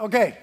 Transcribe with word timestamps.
Okay. 0.00 0.38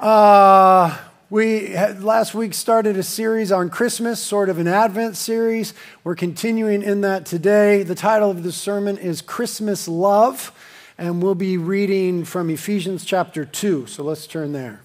Uh, 0.00 0.96
we 1.28 1.66
had, 1.66 2.02
last 2.02 2.34
week 2.34 2.54
started 2.54 2.96
a 2.96 3.02
series 3.02 3.52
on 3.52 3.68
Christmas, 3.68 4.22
sort 4.22 4.48
of 4.48 4.58
an 4.58 4.66
Advent 4.66 5.18
series. 5.18 5.74
We're 6.02 6.14
continuing 6.14 6.82
in 6.82 7.02
that 7.02 7.26
today. 7.26 7.82
The 7.82 7.94
title 7.94 8.30
of 8.30 8.42
the 8.42 8.52
sermon 8.52 8.96
is 8.96 9.20
Christmas 9.20 9.86
Love, 9.86 10.50
and 10.96 11.22
we'll 11.22 11.34
be 11.34 11.58
reading 11.58 12.24
from 12.24 12.48
Ephesians 12.48 13.04
chapter 13.04 13.44
2. 13.44 13.86
So 13.86 14.02
let's 14.02 14.26
turn 14.26 14.54
there. 14.54 14.80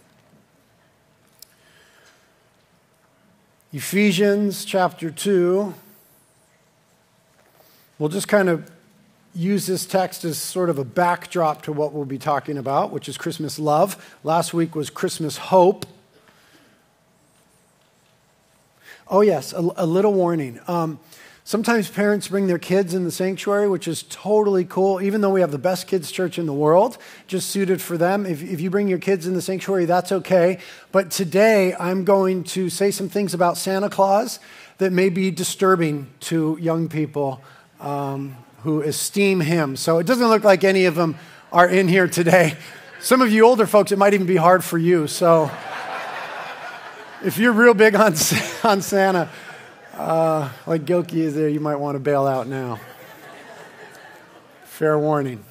Ephesians 3.72 4.66
chapter 4.66 5.10
2. 5.10 5.74
We'll 7.98 8.10
just 8.10 8.28
kind 8.28 8.50
of 8.50 8.70
use 9.34 9.68
this 9.68 9.86
text 9.86 10.26
as 10.26 10.38
sort 10.38 10.70
of 10.70 10.80
a 10.80 10.84
backdrop 10.84 11.62
to 11.64 11.72
what 11.72 11.94
we'll 11.94 12.06
be 12.06 12.18
talking 12.18 12.58
about, 12.58 12.92
which 12.92 13.08
is 13.08 13.18
Christmas 13.18 13.60
love. 13.60 14.18
Last 14.24 14.54
week 14.54 14.76
was 14.76 14.90
Christmas 14.90 15.38
hope. 15.38 15.86
Oh, 19.08 19.22
yes, 19.22 19.54
a, 19.54 19.68
a 19.78 19.86
little 19.86 20.14
warning. 20.14 20.60
Um, 20.68 21.00
sometimes 21.44 21.90
parents 21.90 22.28
bring 22.28 22.48
their 22.48 22.60
kids 22.60 22.94
in 22.94 23.06
the 23.06 23.12
sanctuary, 23.12 23.68
which 23.68 23.88
is 23.88 24.04
totally 24.04 24.66
cool, 24.66 25.02
even 25.02 25.22
though 25.22 25.32
we 25.32 25.42
have 25.42 25.52
the 25.52 25.58
best 25.58 25.88
kids' 25.88 26.12
church 26.12 26.38
in 26.38 26.46
the 26.46 26.54
world, 26.54 26.98
just 27.26 27.50
suited 27.50 27.82
for 27.82 27.98
them. 27.98 28.26
If, 28.26 28.44
if 28.44 28.62
you 28.62 28.70
bring 28.70 28.88
your 28.88 29.00
kids 29.00 29.26
in 29.26 29.34
the 29.34 29.42
sanctuary, 29.42 29.86
that's 29.86 30.12
okay. 30.12 30.60
But 30.92 31.10
today, 31.10 31.74
I'm 31.80 32.04
going 32.04 32.44
to 32.46 32.70
say 32.70 32.92
some 32.92 33.10
things 33.10 33.34
about 33.34 33.58
Santa 33.58 33.90
Claus 33.90 34.40
that 34.78 34.92
may 34.92 35.10
be 35.10 35.32
disturbing 35.32 36.08
to 36.22 36.58
young 36.62 36.88
people. 36.88 37.42
Um, 37.80 38.36
who 38.64 38.82
esteem 38.82 39.40
him. 39.40 39.76
So 39.76 40.00
it 40.00 40.08
doesn't 40.08 40.28
look 40.28 40.44
like 40.44 40.64
any 40.64 40.86
of 40.86 40.96
them 40.96 41.18
are 41.52 41.68
in 41.68 41.88
here 41.88 42.08
today. 42.08 42.56
Some 43.00 43.22
of 43.22 43.32
you 43.32 43.46
older 43.46 43.66
folks, 43.66 43.92
it 43.92 43.98
might 43.98 44.14
even 44.14 44.28
be 44.28 44.36
hard 44.36 44.64
for 44.64 44.78
you. 44.78 45.08
So 45.08 45.50
if 47.24 47.38
you're 47.38 47.54
real 47.54 47.74
big 47.74 47.96
on, 47.96 48.14
on 48.64 48.82
Santa, 48.82 49.30
uh, 49.94 50.50
like 50.66 50.86
Gilkey 50.86 51.20
is 51.20 51.36
there, 51.36 51.50
you 51.50 51.60
might 51.60 51.78
want 51.78 51.96
to 51.96 52.00
bail 52.00 52.26
out 52.26 52.48
now. 52.48 52.80
Fair 54.64 54.98
warning. 54.98 55.44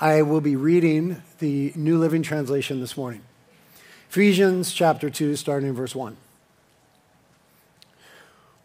I 0.00 0.22
will 0.22 0.40
be 0.40 0.56
reading 0.56 1.22
the 1.38 1.72
New 1.76 1.98
Living 1.98 2.22
Translation 2.22 2.80
this 2.80 2.96
morning. 2.96 3.22
Ephesians 4.08 4.72
chapter 4.72 5.08
2, 5.08 5.36
starting 5.36 5.68
in 5.68 5.74
verse 5.74 5.94
1. 5.94 6.16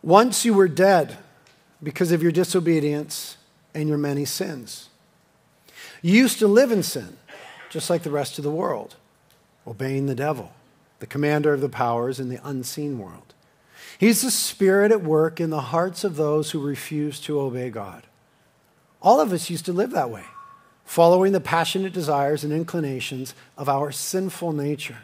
Once 0.01 0.45
you 0.45 0.53
were 0.53 0.67
dead 0.67 1.17
because 1.81 2.11
of 2.11 2.23
your 2.23 2.31
disobedience 2.31 3.37
and 3.73 3.87
your 3.87 3.97
many 3.97 4.25
sins. 4.25 4.89
You 6.01 6.13
used 6.13 6.39
to 6.39 6.47
live 6.47 6.71
in 6.71 6.83
sin, 6.83 7.17
just 7.69 7.89
like 7.89 8.03
the 8.03 8.11
rest 8.11 8.37
of 8.37 8.43
the 8.43 8.51
world, 8.51 8.95
obeying 9.65 10.05
the 10.05 10.15
devil, 10.15 10.53
the 10.99 11.07
commander 11.07 11.53
of 11.53 11.61
the 11.61 11.69
powers 11.69 12.19
in 12.19 12.29
the 12.29 12.39
unseen 12.43 12.99
world. 12.99 13.33
He's 13.97 14.21
the 14.21 14.31
spirit 14.31 14.91
at 14.91 15.03
work 15.03 15.39
in 15.39 15.49
the 15.49 15.61
hearts 15.61 16.03
of 16.03 16.15
those 16.15 16.51
who 16.51 16.59
refuse 16.59 17.19
to 17.21 17.39
obey 17.39 17.69
God. 17.69 18.03
All 19.01 19.19
of 19.19 19.31
us 19.31 19.49
used 19.49 19.65
to 19.65 19.73
live 19.73 19.91
that 19.91 20.09
way, 20.09 20.23
following 20.85 21.31
the 21.31 21.39
passionate 21.39 21.93
desires 21.93 22.43
and 22.43 22.53
inclinations 22.53 23.33
of 23.57 23.69
our 23.69 23.91
sinful 23.91 24.53
nature. 24.53 24.99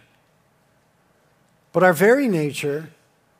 But 1.71 1.83
our 1.83 1.93
very 1.93 2.27
nature 2.27 2.89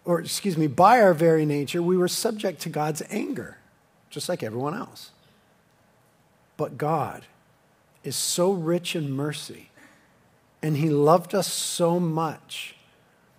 or 0.06 0.20
excuse 0.20 0.58
me, 0.58 0.68
by 0.68 1.02
our 1.02 1.14
very 1.14 1.46
nature, 1.46 1.82
we 1.82 1.98
were 1.98 2.08
subject 2.08 2.62
to 2.62 2.70
God's 2.70 3.02
anger, 3.10 3.58
just 4.10 4.28
like 4.28 4.44
everyone 4.44 4.76
else. 4.76 5.12
But 6.58 6.78
God 6.78 7.24
is 8.04 8.16
so 8.16 8.52
rich 8.52 8.96
in 8.96 9.12
mercy, 9.12 9.70
and 10.62 10.78
He 10.78 10.90
loved 10.90 11.34
us 11.34 11.48
so 11.48 12.00
much 12.00 12.76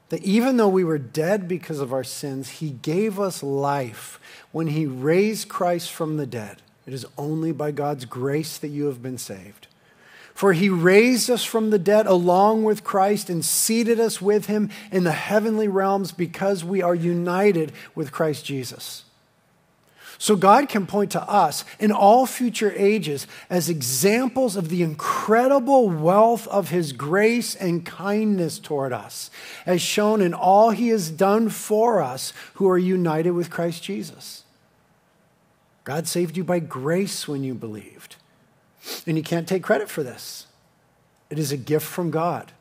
that 0.08 0.22
even 0.22 0.56
though 0.56 0.68
we 0.68 0.84
were 0.84 0.98
dead 0.98 1.48
because 1.48 1.80
of 1.80 1.92
our 1.92 2.04
sins, 2.04 2.48
He 2.48 2.70
gave 2.70 3.20
us 3.20 3.42
life 3.42 4.18
when 4.52 4.68
He 4.68 4.86
raised 4.86 5.48
Christ 5.48 5.90
from 5.90 6.16
the 6.16 6.26
dead. 6.26 6.62
It 6.86 6.92
is 6.94 7.06
only 7.16 7.52
by 7.52 7.70
God's 7.70 8.04
grace 8.04 8.58
that 8.58 8.68
you 8.68 8.86
have 8.86 9.02
been 9.02 9.18
saved. 9.18 9.68
For 10.34 10.52
he 10.52 10.68
raised 10.68 11.30
us 11.30 11.44
from 11.44 11.70
the 11.70 11.78
dead 11.78 12.06
along 12.06 12.64
with 12.64 12.82
Christ 12.82 13.30
and 13.30 13.44
seated 13.44 14.00
us 14.00 14.20
with 14.20 14.46
him 14.46 14.68
in 14.90 15.04
the 15.04 15.12
heavenly 15.12 15.68
realms 15.68 16.10
because 16.10 16.64
we 16.64 16.82
are 16.82 16.94
united 16.94 17.72
with 17.94 18.10
Christ 18.10 18.44
Jesus. 18.44 19.04
So 20.18 20.36
God 20.36 20.68
can 20.68 20.86
point 20.86 21.12
to 21.12 21.22
us 21.22 21.64
in 21.78 21.92
all 21.92 22.26
future 22.26 22.72
ages 22.76 23.26
as 23.50 23.68
examples 23.68 24.56
of 24.56 24.68
the 24.70 24.82
incredible 24.82 25.88
wealth 25.88 26.48
of 26.48 26.70
his 26.70 26.92
grace 26.92 27.54
and 27.54 27.84
kindness 27.84 28.58
toward 28.58 28.92
us, 28.92 29.30
as 29.66 29.82
shown 29.82 30.20
in 30.20 30.34
all 30.34 30.70
he 30.70 30.88
has 30.88 31.10
done 31.10 31.48
for 31.48 32.00
us 32.00 32.32
who 32.54 32.68
are 32.68 32.78
united 32.78 33.32
with 33.32 33.50
Christ 33.50 33.82
Jesus. 33.82 34.44
God 35.84 36.08
saved 36.08 36.36
you 36.36 36.44
by 36.44 36.58
grace 36.58 37.28
when 37.28 37.44
you 37.44 37.54
believed. 37.54 38.16
And 39.06 39.16
you 39.16 39.22
can't 39.22 39.48
take 39.48 39.62
credit 39.62 39.88
for 39.88 40.02
this. 40.02 40.46
It 41.30 41.38
is 41.38 41.52
a 41.52 41.56
gift 41.56 41.86
from 41.86 42.10
God. 42.10 42.52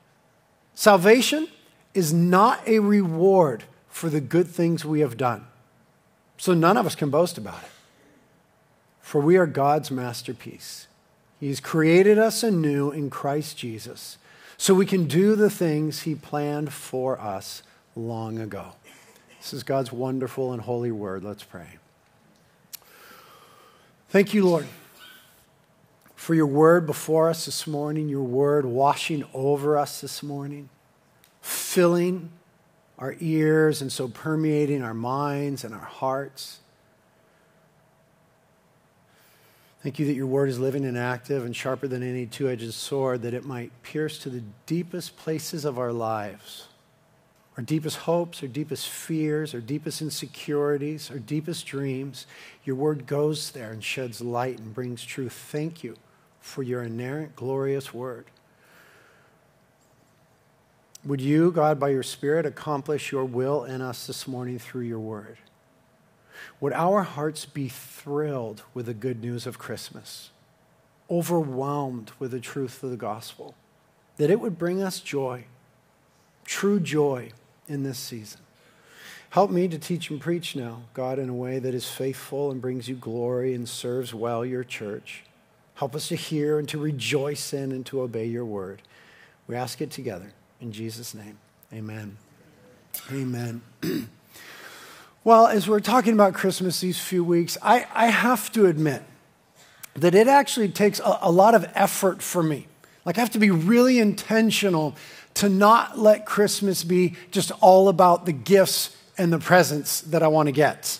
Salvation 0.73 1.47
is 1.93 2.13
not 2.13 2.67
a 2.67 2.79
reward 2.79 3.65
for 3.87 4.09
the 4.09 4.21
good 4.21 4.47
things 4.47 4.83
we 4.83 5.01
have 5.01 5.17
done. 5.17 5.45
So 6.37 6.53
none 6.53 6.77
of 6.77 6.85
us 6.85 6.95
can 6.95 7.09
boast 7.09 7.37
about 7.37 7.61
it. 7.63 7.69
For 9.01 9.21
we 9.21 9.37
are 9.37 9.45
God's 9.45 9.91
masterpiece. 9.91 10.87
He's 11.39 11.59
created 11.59 12.17
us 12.17 12.41
anew 12.41 12.89
in 12.89 13.09
Christ 13.09 13.57
Jesus 13.57 14.17
so 14.57 14.73
we 14.73 14.85
can 14.85 15.05
do 15.05 15.35
the 15.35 15.49
things 15.49 16.01
He 16.01 16.15
planned 16.15 16.73
for 16.73 17.19
us 17.19 17.63
long 17.95 18.39
ago. 18.39 18.73
This 19.39 19.53
is 19.53 19.63
God's 19.63 19.91
wonderful 19.91 20.53
and 20.53 20.61
holy 20.61 20.91
word. 20.91 21.23
Let's 21.23 21.43
pray. 21.43 21.67
Thank 24.09 24.33
you, 24.33 24.45
Lord 24.45 24.67
for 26.23 26.33
your 26.33 26.47
word 26.47 26.85
before 26.85 27.29
us 27.29 27.43
this 27.43 27.67
morning, 27.67 28.07
your 28.07 28.23
word 28.23 28.63
washing 28.63 29.25
over 29.33 29.77
us 29.77 29.99
this 29.99 30.23
morning, 30.23 30.69
filling 31.41 32.31
our 32.97 33.13
ears 33.19 33.81
and 33.81 33.91
so 33.91 34.07
permeating 34.07 34.81
our 34.81 34.93
minds 34.93 35.65
and 35.65 35.73
our 35.73 35.81
hearts. 35.81 36.59
Thank 39.81 39.99
you 39.99 40.05
that 40.05 40.13
your 40.13 40.27
word 40.27 40.47
is 40.47 40.59
living 40.59 40.85
and 40.85 40.97
active 40.97 41.43
and 41.43 41.53
sharper 41.53 41.89
than 41.89 42.01
any 42.01 42.25
two 42.25 42.47
edged 42.47 42.73
sword, 42.73 43.21
that 43.23 43.33
it 43.33 43.43
might 43.43 43.83
pierce 43.83 44.17
to 44.19 44.29
the 44.29 44.43
deepest 44.65 45.17
places 45.17 45.65
of 45.65 45.77
our 45.77 45.91
lives 45.91 46.69
our 47.57 47.63
deepest 47.63 47.97
hopes, 47.97 48.41
our 48.41 48.47
deepest 48.47 48.87
fears, 48.87 49.53
our 49.53 49.59
deepest 49.59 50.01
insecurities, 50.01 51.11
our 51.11 51.19
deepest 51.19 51.67
dreams. 51.67 52.25
Your 52.63 52.77
word 52.77 53.05
goes 53.05 53.51
there 53.51 53.71
and 53.71 53.83
sheds 53.83 54.21
light 54.21 54.57
and 54.57 54.73
brings 54.73 55.03
truth. 55.03 55.33
Thank 55.33 55.83
you 55.83 55.95
for 56.43 56.61
your 56.61 56.83
inerrant, 56.83 57.35
glorious 57.35 57.93
word. 57.93 58.25
Would 61.05 61.21
you, 61.21 61.51
God, 61.51 61.79
by 61.79 61.89
your 61.89 62.03
Spirit, 62.03 62.45
accomplish 62.45 63.11
your 63.11 63.25
will 63.25 63.63
in 63.63 63.81
us 63.81 64.05
this 64.05 64.27
morning 64.27 64.59
through 64.59 64.83
your 64.83 64.99
word? 64.99 65.37
Would 66.59 66.73
our 66.73 67.03
hearts 67.03 67.45
be 67.45 67.69
thrilled 67.69 68.63
with 68.73 68.85
the 68.87 68.93
good 68.93 69.21
news 69.21 69.47
of 69.47 69.57
Christmas, 69.57 70.31
overwhelmed 71.09 72.11
with 72.19 72.31
the 72.31 72.39
truth 72.39 72.83
of 72.83 72.91
the 72.91 72.97
gospel, 72.97 73.55
that 74.17 74.29
it 74.29 74.39
would 74.39 74.57
bring 74.57 74.81
us 74.81 74.99
joy, 74.99 75.45
true 76.45 76.79
joy 76.79 77.31
in 77.67 77.83
this 77.83 77.97
season? 77.97 78.41
Help 79.29 79.49
me 79.49 79.67
to 79.69 79.79
teach 79.79 80.09
and 80.09 80.19
preach 80.19 80.55
now, 80.57 80.83
God, 80.93 81.19
in 81.19 81.29
a 81.29 81.33
way 81.33 81.57
that 81.57 81.73
is 81.73 81.89
faithful 81.89 82.51
and 82.51 82.61
brings 82.61 82.87
you 82.89 82.95
glory 82.95 83.53
and 83.53 83.67
serves 83.67 84.13
well 84.13 84.45
your 84.45 84.63
church. 84.63 85.23
Help 85.75 85.95
us 85.95 86.07
to 86.09 86.15
hear 86.15 86.59
and 86.59 86.69
to 86.69 86.77
rejoice 86.77 87.53
in 87.53 87.71
and 87.71 87.85
to 87.87 88.01
obey 88.01 88.25
your 88.25 88.45
word. 88.45 88.81
We 89.47 89.55
ask 89.55 89.81
it 89.81 89.91
together. 89.91 90.31
In 90.61 90.71
Jesus' 90.71 91.13
name, 91.13 91.37
amen. 91.73 92.17
Amen. 93.11 93.61
well, 95.23 95.47
as 95.47 95.67
we're 95.67 95.79
talking 95.79 96.13
about 96.13 96.33
Christmas 96.33 96.79
these 96.79 96.99
few 96.99 97.23
weeks, 97.23 97.57
I, 97.61 97.87
I 97.93 98.07
have 98.07 98.51
to 98.53 98.67
admit 98.67 99.03
that 99.95 100.15
it 100.15 100.27
actually 100.27 100.69
takes 100.69 100.99
a, 100.99 101.19
a 101.21 101.31
lot 101.31 101.55
of 101.55 101.69
effort 101.75 102.21
for 102.21 102.43
me. 102.43 102.67
Like, 103.05 103.17
I 103.17 103.21
have 103.21 103.31
to 103.31 103.39
be 103.39 103.51
really 103.51 103.99
intentional 103.99 104.95
to 105.35 105.49
not 105.49 105.97
let 105.97 106.25
Christmas 106.25 106.83
be 106.83 107.15
just 107.31 107.51
all 107.59 107.89
about 107.89 108.25
the 108.25 108.31
gifts 108.31 108.95
and 109.17 109.33
the 109.33 109.39
presents 109.39 110.01
that 110.01 110.23
I 110.23 110.27
want 110.27 110.47
to 110.47 110.51
get 110.51 110.99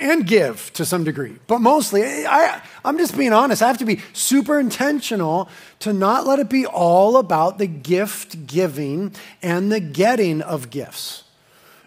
and 0.00 0.26
give 0.26 0.72
to 0.74 0.84
some 0.84 1.04
degree. 1.04 1.38
But 1.46 1.60
mostly, 1.60 2.02
I, 2.26 2.60
I'm 2.84 2.98
just 2.98 3.16
being 3.16 3.32
honest. 3.32 3.62
I 3.62 3.68
have 3.68 3.78
to 3.78 3.84
be 3.84 4.02
super 4.12 4.60
intentional 4.60 5.48
to 5.80 5.92
not 5.92 6.26
let 6.26 6.38
it 6.38 6.50
be 6.50 6.66
all 6.66 7.16
about 7.16 7.58
the 7.58 7.66
gift 7.66 8.46
giving 8.46 9.14
and 9.42 9.72
the 9.72 9.80
getting 9.80 10.42
of 10.42 10.70
gifts. 10.70 11.24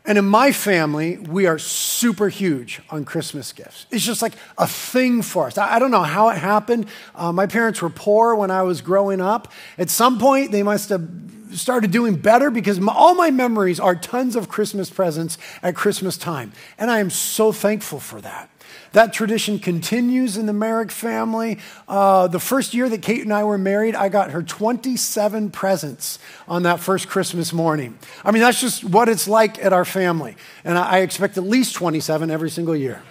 And 0.03 0.17
in 0.17 0.25
my 0.25 0.53
family, 0.53 1.17
we 1.17 1.47
are 1.47 1.59
super 1.59 2.29
huge 2.29 2.81
on 2.89 3.03
Christmas 3.03 3.51
gifts. 3.51 3.85
It's 3.91 4.05
just 4.05 4.21
like 4.21 4.33
a 4.57 4.65
thing 4.65 5.21
for 5.21 5.47
us. 5.47 5.57
I 5.57 5.79
don't 5.79 5.91
know 5.91 6.03
how 6.03 6.29
it 6.29 6.37
happened. 6.37 6.87
Uh, 7.13 7.33
my 7.33 7.45
parents 7.45 7.81
were 7.81 7.89
poor 7.89 8.33
when 8.33 8.49
I 8.49 8.63
was 8.63 8.79
growing 8.79 9.19
up. 9.19 9.51
At 9.77 9.89
some 9.89 10.17
point, 10.17 10.53
they 10.53 10.63
must 10.63 10.87
have 10.89 11.36
started 11.53 11.91
doing 11.91 12.15
better 12.15 12.49
because 12.49 12.79
my, 12.79 12.93
all 12.93 13.15
my 13.15 13.31
memories 13.31 13.79
are 13.79 13.95
tons 13.95 14.35
of 14.35 14.49
Christmas 14.49 14.89
presents 14.89 15.37
at 15.61 15.75
Christmas 15.75 16.17
time. 16.17 16.51
And 16.77 16.89
I 16.91 16.99
am 16.99 17.09
so 17.09 17.51
thankful 17.51 17.99
for 17.99 18.21
that. 18.21 18.49
That 18.93 19.13
tradition 19.13 19.59
continues 19.59 20.37
in 20.37 20.45
the 20.45 20.53
Merrick 20.53 20.91
family. 20.91 21.59
Uh, 21.87 22.27
the 22.27 22.39
first 22.39 22.73
year 22.73 22.89
that 22.89 23.01
Kate 23.01 23.21
and 23.21 23.33
I 23.33 23.43
were 23.43 23.57
married, 23.57 23.95
I 23.95 24.09
got 24.09 24.31
her 24.31 24.41
27 24.41 25.51
presents 25.51 26.19
on 26.47 26.63
that 26.63 26.79
first 26.79 27.07
Christmas 27.07 27.53
morning. 27.53 27.97
I 28.23 28.31
mean, 28.31 28.41
that's 28.41 28.61
just 28.61 28.83
what 28.83 29.09
it's 29.09 29.27
like 29.27 29.63
at 29.63 29.73
our 29.73 29.85
family. 29.85 30.35
And 30.63 30.77
I, 30.77 30.89
I 30.89 30.97
expect 30.99 31.37
at 31.37 31.43
least 31.43 31.75
27 31.75 32.31
every 32.31 32.49
single 32.49 32.75
year. 32.75 33.01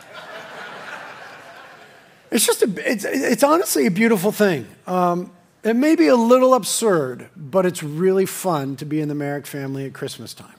it's 2.31 2.47
just, 2.47 2.63
a, 2.63 2.91
it's, 2.91 3.05
it's 3.05 3.43
honestly 3.43 3.87
a 3.87 3.91
beautiful 3.91 4.33
thing. 4.33 4.67
Um, 4.87 5.31
it 5.67 5.75
may 5.75 5.97
be 5.97 6.07
a 6.07 6.15
little 6.15 6.55
absurd, 6.55 7.29
but 7.35 7.67
it's 7.67 7.83
really 7.83 8.25
fun 8.25 8.77
to 8.77 8.85
be 8.85 9.01
in 9.01 9.09
the 9.09 9.17
Merrick 9.17 9.47
family 9.47 9.85
at 9.85 9.93
Christmas 9.93 10.33
time. 10.33 10.55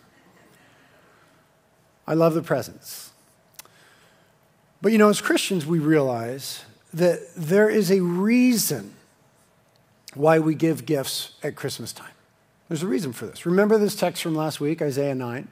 I 2.05 2.13
love 2.13 2.33
the 2.33 2.41
presents. 2.41 3.11
But 4.81 4.91
you 4.91 4.97
know, 4.97 5.09
as 5.09 5.21
Christians, 5.21 5.65
we 5.65 5.79
realize 5.79 6.65
that 6.93 7.21
there 7.37 7.69
is 7.69 7.89
a 7.89 8.01
reason 8.01 8.95
why 10.13 10.39
we 10.39 10.55
give 10.55 10.85
gifts 10.85 11.31
at 11.41 11.55
Christmas 11.55 11.93
time. 11.93 12.11
There's 12.67 12.83
a 12.83 12.87
reason 12.87 13.13
for 13.13 13.27
this. 13.27 13.45
Remember 13.45 13.77
this 13.77 13.95
text 13.95 14.21
from 14.21 14.35
last 14.35 14.59
week, 14.59 14.81
Isaiah 14.81 15.15
9? 15.15 15.47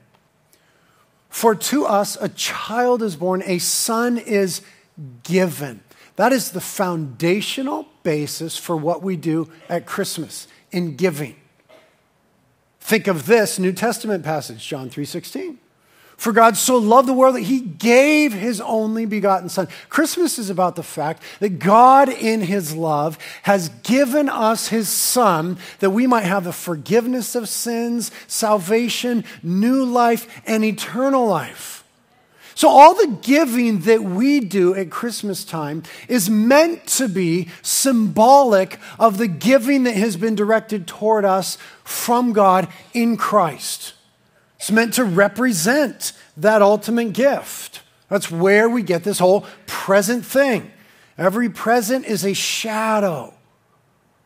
For 1.30 1.56
to 1.56 1.86
us 1.86 2.18
a 2.19 2.28
child 2.28 3.02
is 3.02 3.16
born, 3.16 3.42
a 3.46 3.60
son 3.60 4.18
is 4.18 4.62
given. 5.24 5.80
That 6.15 6.31
is 6.31 6.51
the 6.51 6.62
foundational 6.62 7.88
basis 8.03 8.57
for 8.57 8.77
what 8.77 9.03
we 9.03 9.15
do 9.15 9.50
at 9.67 9.85
Christmas 9.85 10.47
in 10.71 10.95
giving. 10.95 11.35
Think 12.79 13.07
of 13.07 13.25
this 13.25 13.59
New 13.59 13.73
Testament 13.73 14.23
passage, 14.23 14.65
John 14.65 14.89
3:16. 14.89 15.57
For 16.17 16.31
God 16.31 16.56
so 16.56 16.77
loved 16.77 17.09
the 17.09 17.13
world 17.13 17.35
that 17.35 17.41
he 17.41 17.59
gave 17.59 18.31
his 18.31 18.62
only 18.62 19.06
begotten 19.06 19.50
Son. 19.50 19.67
Christmas 19.89 20.39
is 20.39 20.50
about 20.50 20.77
the 20.77 20.83
fact 20.83 21.21
that 21.39 21.59
God, 21.59 22.07
in 22.07 22.41
his 22.41 22.73
love, 22.73 23.18
has 23.44 23.69
given 23.83 24.29
us 24.29 24.69
his 24.69 24.88
Son 24.88 25.57
that 25.79 25.89
we 25.89 26.07
might 26.07 26.23
have 26.23 26.45
the 26.45 26.53
forgiveness 26.53 27.35
of 27.35 27.50
sins, 27.50 28.11
salvation, 28.27 29.25
new 29.44 29.83
life, 29.83 30.27
and 30.45 30.63
eternal 30.63 31.27
life. 31.27 31.75
So, 32.57 32.69
all 32.69 32.96
the 32.96 33.18
giving 33.22 33.81
that 33.81 34.02
we 34.02 34.40
do 34.40 34.74
at 34.74 34.90
Christmas 34.90 35.44
time 35.44 35.84
is 36.07 36.30
meant 36.30 36.88
to 36.88 37.10
be 37.10 37.50
symbolic 37.62 38.80
of 38.98 39.18
the 39.18 39.28
giving 39.28 39.84
that 39.84 39.96
has 39.96 40.16
been 40.16 40.36
directed 40.36 40.88
toward 40.88 41.25
us 41.25 41.57
from 41.84 42.31
God 42.31 42.69
in 42.94 43.18
Christ. 43.18 43.94
It's 44.57 44.72
meant 44.72 44.94
to 44.94 45.04
represent 45.04 46.13
that 46.38 46.62
ultimate 46.62 47.12
gift. 47.12 47.81
That's 48.10 48.31
where 48.31 48.69
we 48.69 48.84
get 48.84 49.04
this 49.04 49.19
whole 49.19 49.46
present 49.68 50.25
thing. 50.25 50.72
Every 51.18 51.50
present 51.50 52.06
is 52.06 52.25
a 52.25 52.34
shadow 52.34 53.34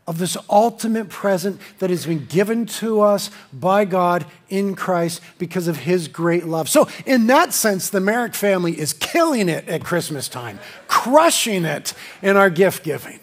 of 0.09 0.17
this 0.17 0.35
ultimate 0.49 1.07
present 1.07 1.61
that 1.77 1.91
has 1.91 2.07
been 2.07 2.25
given 2.25 2.65
to 2.65 2.99
us 2.99 3.29
by 3.53 3.85
God 3.85 4.25
in 4.49 4.73
Christ 4.73 5.21
because 5.37 5.67
of 5.67 5.77
his 5.77 6.07
great 6.07 6.45
love. 6.45 6.67
So, 6.67 6.89
in 7.05 7.27
that 7.27 7.53
sense, 7.53 7.91
the 7.91 7.99
Merrick 7.99 8.33
family 8.33 8.79
is 8.79 8.91
killing 8.91 9.47
it 9.47 9.69
at 9.69 9.83
Christmas 9.83 10.27
time, 10.27 10.57
crushing 10.87 11.63
it 11.63 11.93
in 12.23 12.37
our 12.37 12.49
gift 12.49 12.83
giving. 12.83 13.19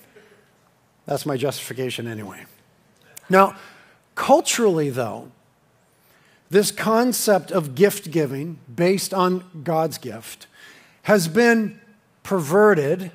That's 1.07 1.27
my 1.27 1.37
justification, 1.37 2.07
anyway. 2.07 2.47
Now, 3.29 3.57
culturally, 4.15 4.89
though, 4.89 5.33
this 6.51 6.71
concept 6.71 7.51
of 7.51 7.75
gift 7.75 8.13
giving 8.13 8.61
based 8.73 9.13
on 9.13 9.43
God's 9.65 9.99
gift 9.99 10.47
has 11.03 11.27
been 11.27 11.81
perverted 12.23 13.11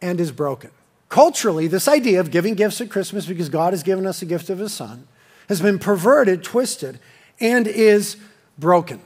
and 0.00 0.20
is 0.20 0.30
broken. 0.30 0.70
Culturally, 1.14 1.68
this 1.68 1.86
idea 1.86 2.18
of 2.18 2.32
giving 2.32 2.56
gifts 2.56 2.80
at 2.80 2.90
Christmas 2.90 3.24
because 3.24 3.48
God 3.48 3.72
has 3.72 3.84
given 3.84 4.04
us 4.04 4.20
a 4.20 4.26
gift 4.26 4.50
of 4.50 4.58
His 4.58 4.72
Son 4.72 5.06
has 5.48 5.60
been 5.60 5.78
perverted, 5.78 6.42
twisted, 6.42 6.98
and 7.38 7.68
is 7.68 8.16
broken. 8.58 9.00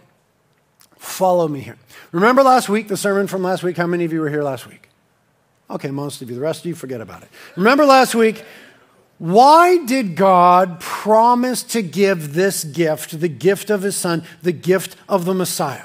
Follow 0.96 1.46
me 1.48 1.60
here. 1.60 1.76
Remember 2.10 2.42
last 2.42 2.70
week, 2.70 2.88
the 2.88 2.96
sermon 2.96 3.26
from 3.26 3.42
last 3.42 3.62
week? 3.62 3.76
How 3.76 3.86
many 3.86 4.06
of 4.06 4.12
you 4.14 4.22
were 4.22 4.30
here 4.30 4.42
last 4.42 4.66
week? 4.66 4.88
Okay, 5.68 5.90
most 5.90 6.22
of 6.22 6.30
you. 6.30 6.36
The 6.36 6.40
rest 6.40 6.60
of 6.60 6.66
you, 6.68 6.74
forget 6.74 7.02
about 7.02 7.24
it. 7.24 7.28
Remember 7.56 7.84
last 7.84 8.14
week, 8.14 8.42
why 9.18 9.84
did 9.84 10.16
God 10.16 10.80
promise 10.80 11.62
to 11.64 11.82
give 11.82 12.32
this 12.32 12.64
gift, 12.64 13.20
the 13.20 13.28
gift 13.28 13.68
of 13.68 13.82
his 13.82 13.96
son, 13.96 14.24
the 14.40 14.52
gift 14.52 14.96
of 15.10 15.26
the 15.26 15.34
Messiah, 15.34 15.84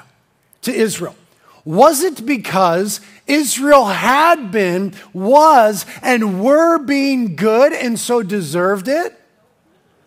to 0.62 0.72
Israel? 0.72 1.16
Was 1.64 2.02
it 2.02 2.26
because 2.26 3.00
Israel 3.26 3.86
had 3.86 4.52
been, 4.52 4.94
was, 5.12 5.86
and 6.02 6.42
were 6.42 6.78
being 6.78 7.36
good 7.36 7.72
and 7.72 7.98
so 7.98 8.22
deserved 8.22 8.88
it? 8.88 9.18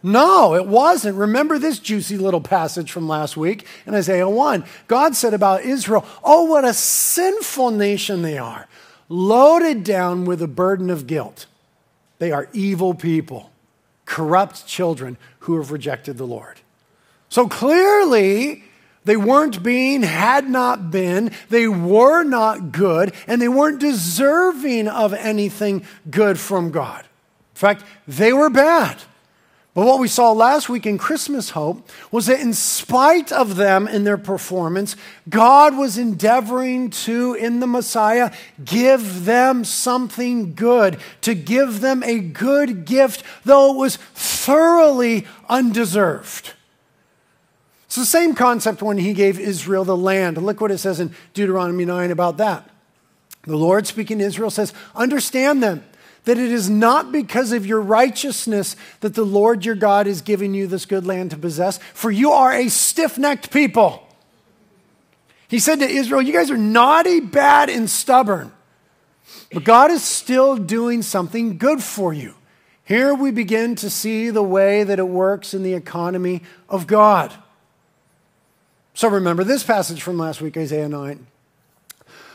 No, 0.04 0.54
it 0.54 0.68
wasn't. 0.68 1.18
Remember 1.18 1.58
this 1.58 1.80
juicy 1.80 2.18
little 2.18 2.42
passage 2.42 2.92
from 2.92 3.08
last 3.08 3.36
week 3.36 3.66
in 3.88 3.96
Isaiah 3.96 4.30
1. 4.30 4.64
God 4.88 5.16
said 5.16 5.34
about 5.34 5.64
Israel, 5.64 6.06
Oh, 6.24 6.44
what 6.44 6.64
a 6.64 6.74
sinful 6.74 7.72
nation 7.72 8.22
they 8.22 8.38
are, 8.38 8.68
loaded 9.10 9.84
down 9.84 10.26
with 10.26 10.42
a 10.42 10.48
burden 10.48 10.92
of 10.92 11.08
guilt. 11.08 11.48
They 12.20 12.32
are 12.32 12.48
evil 12.54 12.94
people, 12.94 13.52
corrupt 14.06 14.68
children 14.68 15.18
who 15.40 15.58
have 15.58 15.72
rejected 15.72 16.18
the 16.18 16.28
Lord. 16.28 16.60
So 17.30 17.48
clearly, 17.48 18.64
they 19.08 19.18
weren't 19.18 19.64
being, 19.64 20.04
had 20.04 20.48
not 20.48 20.92
been, 20.92 21.32
they 21.50 21.68
were 21.68 22.24
not 22.24 22.72
good, 22.72 23.14
and 23.26 23.42
they 23.42 23.48
weren't 23.48 23.80
deserving 23.80 24.88
of 24.88 25.14
anything 25.14 25.84
good 26.12 26.38
from 26.38 26.70
God. 26.70 27.02
In 27.02 27.60
fact, 27.60 27.84
they 28.08 28.34
were 28.34 28.52
bad. 28.52 29.02
But 29.74 29.86
what 29.86 30.00
we 30.00 30.08
saw 30.08 30.32
last 30.32 30.70
week 30.70 30.88
in 30.88 30.98
Christmas 30.98 31.52
Hope 31.52 31.88
was 32.12 32.26
that 32.26 32.40
in 32.40 32.52
spite 32.52 33.32
of 33.32 33.58
them 33.58 33.88
and 33.88 34.08
their 34.08 34.18
performance, 34.18 34.96
God 35.30 35.78
was 35.78 36.00
endeavoring 36.00 36.90
to, 36.90 37.36
in 37.36 37.60
the 37.60 37.68
Messiah, 37.68 38.34
give 38.66 39.26
them 39.26 39.64
something 39.64 40.56
good, 40.56 41.00
to 41.22 41.36
give 41.36 41.80
them 41.80 42.02
a 42.02 42.18
good 42.18 42.86
gift, 42.86 43.24
though 43.46 43.72
it 43.74 43.78
was 43.78 43.98
thoroughly 43.98 45.28
undeserved. 45.48 46.54
It's 47.98 48.12
the 48.12 48.20
same 48.20 48.36
concept 48.36 48.84
when 48.84 49.00
he 49.00 49.12
gave 49.12 49.40
Israel 49.40 49.84
the 49.84 49.98
land. 49.98 50.38
Look 50.38 50.62
what 50.62 50.70
it 50.70 50.78
says 50.78 51.00
in 51.00 51.16
Deuteronomy 51.34 51.84
9 51.84 52.12
about 52.12 52.38
that. 52.38 52.70
The 53.42 53.58
Lord 53.58 53.88
speaking 53.88 54.20
to 54.20 54.26
Israel 54.26 54.52
says, 54.52 54.72
Understand 54.94 55.64
them 55.64 55.84
that 56.26 56.38
it 56.38 56.52
is 56.52 56.70
not 56.70 57.12
because 57.12 57.52
of 57.54 57.66
your 57.66 57.82
righteousness 57.82 58.76
that 59.00 59.16
the 59.16 59.24
Lord 59.24 59.66
your 59.66 59.74
God 59.74 60.06
is 60.06 60.22
giving 60.22 60.54
you 60.54 60.68
this 60.68 60.86
good 60.86 61.08
land 61.08 61.32
to 61.32 61.38
possess, 61.38 61.80
for 61.96 62.12
you 62.12 62.34
are 62.34 62.54
a 62.54 62.70
stiff 62.70 63.18
necked 63.18 63.50
people. 63.50 64.08
He 65.48 65.58
said 65.58 65.80
to 65.80 65.90
Israel, 65.90 66.22
You 66.22 66.34
guys 66.34 66.52
are 66.52 66.56
naughty, 66.56 67.20
bad, 67.20 67.68
and 67.68 67.90
stubborn, 67.90 68.52
but 69.52 69.64
God 69.64 69.90
is 69.90 70.04
still 70.04 70.56
doing 70.56 71.02
something 71.02 71.58
good 71.58 71.82
for 71.82 72.14
you. 72.14 72.36
Here 72.84 73.16
we 73.16 73.32
begin 73.32 73.74
to 73.78 73.90
see 73.90 74.30
the 74.30 74.44
way 74.44 74.84
that 74.84 75.00
it 75.00 75.08
works 75.08 75.56
in 75.56 75.64
the 75.64 75.74
economy 75.74 76.44
of 76.70 76.86
God. 76.86 77.34
So 78.98 79.10
remember 79.10 79.44
this 79.44 79.64
passage 79.64 80.02
from 80.02 80.18
last 80.18 80.42
week, 80.42 80.58
Isaiah 80.58 80.90
9. 80.90 81.28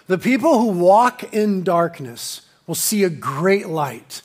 The 0.07 0.17
people 0.17 0.61
who 0.61 0.69
walk 0.69 1.35
in 1.35 1.65
darkness, 1.65 2.43
will 2.69 2.77
see 2.77 3.03
a 3.03 3.11
great 3.11 3.67
light. 3.67 4.23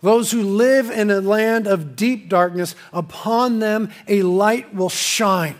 Those 0.00 0.30
who 0.30 0.40
live 0.40 0.88
in 0.88 1.10
a 1.10 1.20
land 1.20 1.66
of 1.66 1.96
deep 1.96 2.28
darkness, 2.28 2.76
upon 2.92 3.58
them 3.58 3.90
a 4.06 4.22
light 4.22 4.72
will 4.72 4.88
shine. 4.88 5.56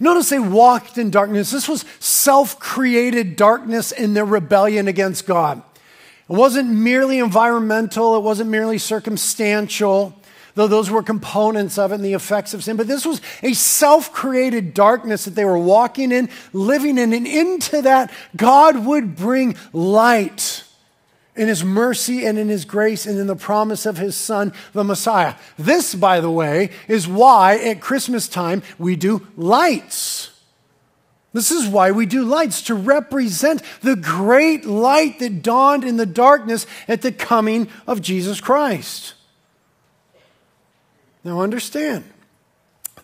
Notice 0.00 0.30
they 0.30 0.40
walked 0.40 0.98
in 0.98 1.12
darkness. 1.12 1.52
This 1.52 1.68
was 1.68 1.84
self 2.00 2.58
created 2.58 3.36
darkness 3.36 3.92
in 3.92 4.14
their 4.14 4.24
rebellion 4.24 4.88
against 4.88 5.28
God. 5.28 5.62
It 6.28 6.34
wasn't 6.34 6.68
merely 6.68 7.20
environmental, 7.20 8.16
it 8.16 8.24
wasn't 8.24 8.50
merely 8.50 8.78
circumstantial, 8.78 10.20
though 10.54 10.66
those 10.66 10.90
were 10.90 11.02
components 11.02 11.78
of 11.78 11.92
it 11.92 11.96
and 11.96 12.04
the 12.04 12.14
effects 12.14 12.54
of 12.54 12.62
sin. 12.62 12.76
But 12.76 12.86
this 12.86 13.06
was 13.06 13.20
a 13.42 13.54
self 13.54 14.12
created 14.12 14.74
darkness 14.74 15.24
that 15.24 15.34
they 15.34 15.44
were 15.44 15.58
walking 15.58 16.12
in, 16.12 16.28
living 16.52 16.98
in, 16.98 17.12
and 17.12 17.26
into 17.26 17.82
that, 17.82 18.12
God 18.36 18.84
would 18.84 19.16
bring 19.16 19.56
light. 19.72 20.64
in 21.34 21.48
his 21.48 21.64
mercy 21.64 22.26
and 22.26 22.38
in 22.38 22.48
his 22.48 22.64
grace 22.64 23.06
and 23.06 23.18
in 23.18 23.26
the 23.26 23.36
promise 23.36 23.86
of 23.86 23.96
his 23.96 24.14
son, 24.14 24.52
the 24.74 24.84
Messiah. 24.84 25.34
This, 25.58 25.94
by 25.94 26.20
the 26.20 26.30
way, 26.30 26.70
is 26.88 27.08
why 27.08 27.56
at 27.56 27.80
Christmas 27.80 28.28
time 28.28 28.62
we 28.78 28.96
do 28.96 29.26
lights. 29.36 30.30
This 31.32 31.50
is 31.50 31.66
why 31.66 31.90
we 31.90 32.04
do 32.04 32.24
lights, 32.24 32.60
to 32.62 32.74
represent 32.74 33.62
the 33.80 33.96
great 33.96 34.66
light 34.66 35.18
that 35.20 35.42
dawned 35.42 35.84
in 35.84 35.96
the 35.96 36.04
darkness 36.04 36.66
at 36.86 37.00
the 37.00 37.12
coming 37.12 37.68
of 37.86 38.02
Jesus 38.02 38.38
Christ. 38.38 39.14
Now, 41.24 41.40
understand, 41.40 42.04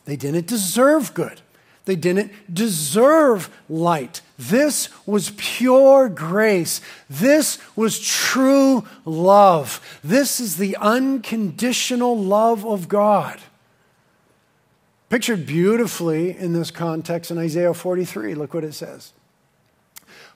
they 0.05 0.17
didn't 0.17 0.47
deserve 0.47 1.15
good. 1.15 1.41
They 1.85 1.97
didn't 1.97 2.33
deserve 2.53 3.49
light. 3.69 4.21
This 4.39 4.91
was 5.07 5.33
pure 5.39 6.11
grace. 6.11 6.83
This 7.09 7.59
was 7.75 7.99
true 7.99 8.87
love. 9.07 9.81
This 10.05 10.39
is 10.39 10.59
the 10.59 10.77
unconditional 10.77 12.15
love 12.15 12.67
of 12.67 12.89
God. 12.89 13.41
Pictured 15.09 15.47
beautifully 15.47 16.37
in 16.37 16.53
this 16.53 16.71
context 16.71 17.31
in 17.31 17.39
Isaiah 17.39 17.73
43. 17.73 18.35
Look 18.35 18.53
what 18.53 18.65
it 18.65 18.75
says. 18.75 19.15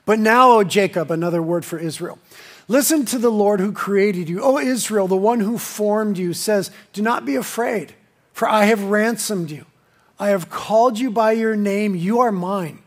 But 0.05 0.17
now, 0.17 0.53
O 0.53 0.63
Jacob, 0.63 1.11
another 1.11 1.41
word 1.41 1.63
for 1.63 1.77
Israel, 1.77 2.17
listen 2.67 3.05
to 3.05 3.17
the 3.17 3.31
Lord 3.31 3.59
who 3.59 3.71
created 3.71 4.29
you. 4.29 4.41
O 4.41 4.57
Israel, 4.57 5.07
the 5.07 5.15
one 5.15 5.39
who 5.39 5.57
formed 5.57 6.17
you, 6.17 6.33
says, 6.33 6.71
Do 6.93 7.01
not 7.01 7.25
be 7.25 7.35
afraid, 7.35 7.93
for 8.33 8.47
I 8.47 8.65
have 8.65 8.83
ransomed 8.83 9.51
you. 9.51 9.65
I 10.19 10.29
have 10.29 10.49
called 10.49 10.99
you 10.99 11.11
by 11.11 11.33
your 11.33 11.55
name. 11.55 11.95
You 11.95 12.19
are 12.19 12.31
mine. 12.31 12.79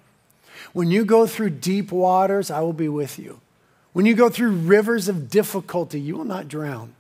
When 0.72 0.90
you 0.90 1.04
go 1.04 1.26
through 1.26 1.50
deep 1.50 1.90
waters, 1.90 2.50
I 2.50 2.60
will 2.60 2.72
be 2.72 2.88
with 2.88 3.18
you. 3.18 3.40
When 3.92 4.04
you 4.06 4.14
go 4.14 4.28
through 4.28 4.50
rivers 4.50 5.08
of 5.08 5.30
difficulty, 5.30 5.98
you 6.00 6.16
will 6.16 6.24
not 6.24 6.48
drown. 6.48 6.94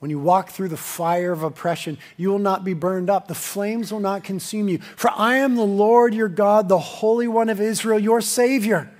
When 0.00 0.10
you 0.10 0.18
walk 0.18 0.50
through 0.50 0.70
the 0.70 0.76
fire 0.76 1.30
of 1.30 1.44
oppression, 1.44 1.96
you 2.16 2.30
will 2.30 2.40
not 2.40 2.64
be 2.64 2.74
burned 2.74 3.08
up. 3.08 3.28
The 3.28 3.36
flames 3.36 3.92
will 3.92 4.00
not 4.00 4.24
consume 4.24 4.68
you. 4.68 4.78
For 4.78 5.10
I 5.10 5.36
am 5.36 5.54
the 5.54 5.62
Lord 5.62 6.12
your 6.12 6.28
God, 6.28 6.68
the 6.68 6.80
Holy 6.80 7.28
One 7.28 7.48
of 7.48 7.60
Israel, 7.60 8.00
your 8.00 8.20
Savior. 8.20 8.90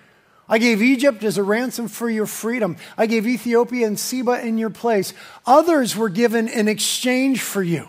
I 0.52 0.58
gave 0.58 0.82
Egypt 0.82 1.24
as 1.24 1.38
a 1.38 1.42
ransom 1.42 1.88
for 1.88 2.10
your 2.10 2.26
freedom. 2.26 2.76
I 2.98 3.06
gave 3.06 3.26
Ethiopia 3.26 3.86
and 3.86 3.98
Seba 3.98 4.46
in 4.46 4.58
your 4.58 4.68
place. 4.68 5.14
Others 5.46 5.96
were 5.96 6.10
given 6.10 6.46
in 6.46 6.68
exchange 6.68 7.40
for 7.40 7.62
you. 7.62 7.88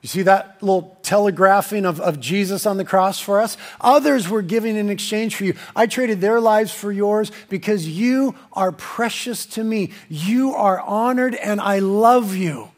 You 0.00 0.08
see 0.08 0.22
that 0.22 0.56
little 0.62 0.98
telegraphing 1.02 1.84
of, 1.84 2.00
of 2.00 2.18
Jesus 2.18 2.64
on 2.64 2.78
the 2.78 2.84
cross 2.86 3.20
for 3.20 3.42
us? 3.42 3.58
Others 3.82 4.30
were 4.30 4.40
giving 4.40 4.74
in 4.74 4.88
exchange 4.88 5.36
for 5.36 5.44
you. 5.44 5.54
I 5.76 5.86
traded 5.86 6.22
their 6.22 6.40
lives 6.40 6.72
for 6.72 6.90
yours 6.90 7.30
because 7.50 7.86
you 7.86 8.34
are 8.54 8.72
precious 8.72 9.44
to 9.46 9.62
me. 9.62 9.92
You 10.08 10.54
are 10.54 10.80
honored 10.80 11.34
and 11.34 11.60
I 11.60 11.80
love 11.80 12.34
you. 12.34 12.71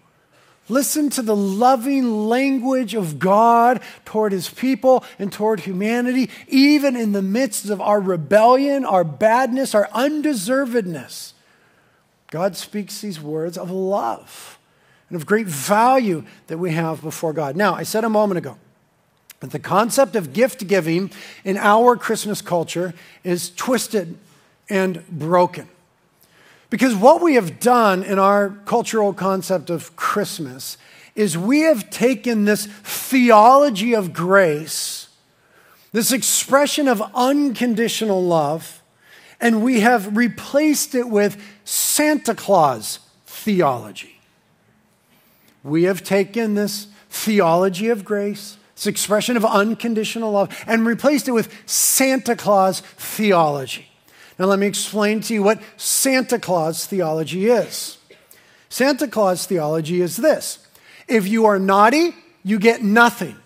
Listen 0.68 1.10
to 1.10 1.22
the 1.22 1.36
loving 1.36 2.28
language 2.28 2.94
of 2.94 3.18
God 3.18 3.82
toward 4.04 4.32
his 4.32 4.48
people 4.48 5.04
and 5.18 5.30
toward 5.30 5.60
humanity, 5.60 6.30
even 6.48 6.96
in 6.96 7.12
the 7.12 7.22
midst 7.22 7.68
of 7.68 7.80
our 7.80 8.00
rebellion, 8.00 8.84
our 8.84 9.04
badness, 9.04 9.74
our 9.74 9.88
undeservedness. 9.88 11.32
God 12.30 12.56
speaks 12.56 13.00
these 13.00 13.20
words 13.20 13.58
of 13.58 13.70
love 13.70 14.58
and 15.08 15.16
of 15.16 15.26
great 15.26 15.46
value 15.46 16.24
that 16.46 16.58
we 16.58 16.72
have 16.72 17.02
before 17.02 17.32
God. 17.32 17.56
Now, 17.56 17.74
I 17.74 17.82
said 17.82 18.04
a 18.04 18.08
moment 18.08 18.38
ago 18.38 18.56
that 19.40 19.50
the 19.50 19.58
concept 19.58 20.16
of 20.16 20.32
gift 20.32 20.66
giving 20.66 21.10
in 21.44 21.58
our 21.58 21.94
Christmas 21.94 22.40
culture 22.40 22.94
is 23.22 23.50
twisted 23.50 24.18
and 24.70 25.06
broken. 25.08 25.68
Because 26.74 26.96
what 26.96 27.22
we 27.22 27.36
have 27.36 27.60
done 27.60 28.02
in 28.02 28.18
our 28.18 28.50
cultural 28.64 29.12
concept 29.12 29.70
of 29.70 29.94
Christmas 29.94 30.76
is 31.14 31.38
we 31.38 31.60
have 31.60 31.88
taken 31.88 32.46
this 32.46 32.66
theology 32.66 33.94
of 33.94 34.12
grace, 34.12 35.06
this 35.92 36.10
expression 36.10 36.88
of 36.88 37.00
unconditional 37.14 38.20
love, 38.24 38.82
and 39.40 39.62
we 39.62 39.82
have 39.82 40.16
replaced 40.16 40.96
it 40.96 41.08
with 41.08 41.40
Santa 41.62 42.34
Claus 42.34 42.98
theology. 43.24 44.20
We 45.62 45.84
have 45.84 46.02
taken 46.02 46.54
this 46.54 46.88
theology 47.08 47.88
of 47.88 48.04
grace, 48.04 48.56
this 48.74 48.88
expression 48.88 49.36
of 49.36 49.44
unconditional 49.44 50.32
love, 50.32 50.64
and 50.66 50.84
replaced 50.84 51.28
it 51.28 51.32
with 51.34 51.54
Santa 51.66 52.34
Claus 52.34 52.80
theology. 52.80 53.93
Now, 54.38 54.46
let 54.46 54.58
me 54.58 54.66
explain 54.66 55.20
to 55.22 55.34
you 55.34 55.42
what 55.42 55.60
Santa 55.76 56.38
Claus 56.38 56.86
theology 56.86 57.46
is. 57.46 57.98
Santa 58.68 59.06
Claus 59.06 59.46
theology 59.46 60.00
is 60.00 60.16
this 60.16 60.58
if 61.06 61.28
you 61.28 61.46
are 61.46 61.58
naughty, 61.58 62.14
you 62.42 62.58
get 62.58 62.82
nothing. 62.82 63.36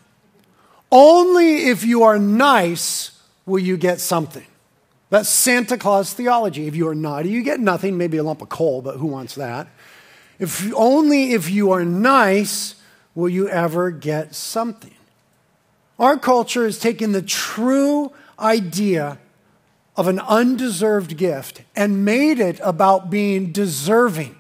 Only 0.91 1.69
if 1.69 1.85
you 1.85 2.05
are 2.05 2.19
nice 2.19 3.21
will 3.45 3.59
you 3.59 3.77
get 3.77 4.01
something. 4.01 4.47
That's 5.11 5.29
Santa 5.29 5.77
Claus 5.77 6.13
theology. 6.13 6.67
If 6.67 6.77
you 6.77 6.89
are 6.89 6.95
naughty, 6.95 7.31
you 7.31 7.43
get 7.43 7.61
nothing, 7.61 7.97
maybe 7.97 8.17
a 8.19 8.23
lump 8.23 8.43
of 8.43 8.49
coal, 8.49 8.83
but 8.83 8.97
who 8.97 9.07
wants 9.07 9.35
that? 9.37 9.69
If 10.39 10.73
only 10.75 11.33
if 11.33 11.51
you 11.51 11.73
are 11.73 11.85
nice 11.85 12.75
will 13.15 13.29
you 13.29 13.49
ever 13.49 13.91
get 13.91 14.35
something. 14.35 14.95
Our 15.99 16.17
culture 16.17 16.65
has 16.65 16.79
taken 16.79 17.13
the 17.13 17.23
true 17.23 18.13
idea 18.39 19.19
of 19.99 20.07
an 20.07 20.21
undeserved 20.21 21.17
gift 21.17 21.63
and 21.75 22.05
made 22.05 22.39
it 22.39 22.61
about 22.63 23.11
being 23.11 23.51
deserving, 23.51 24.37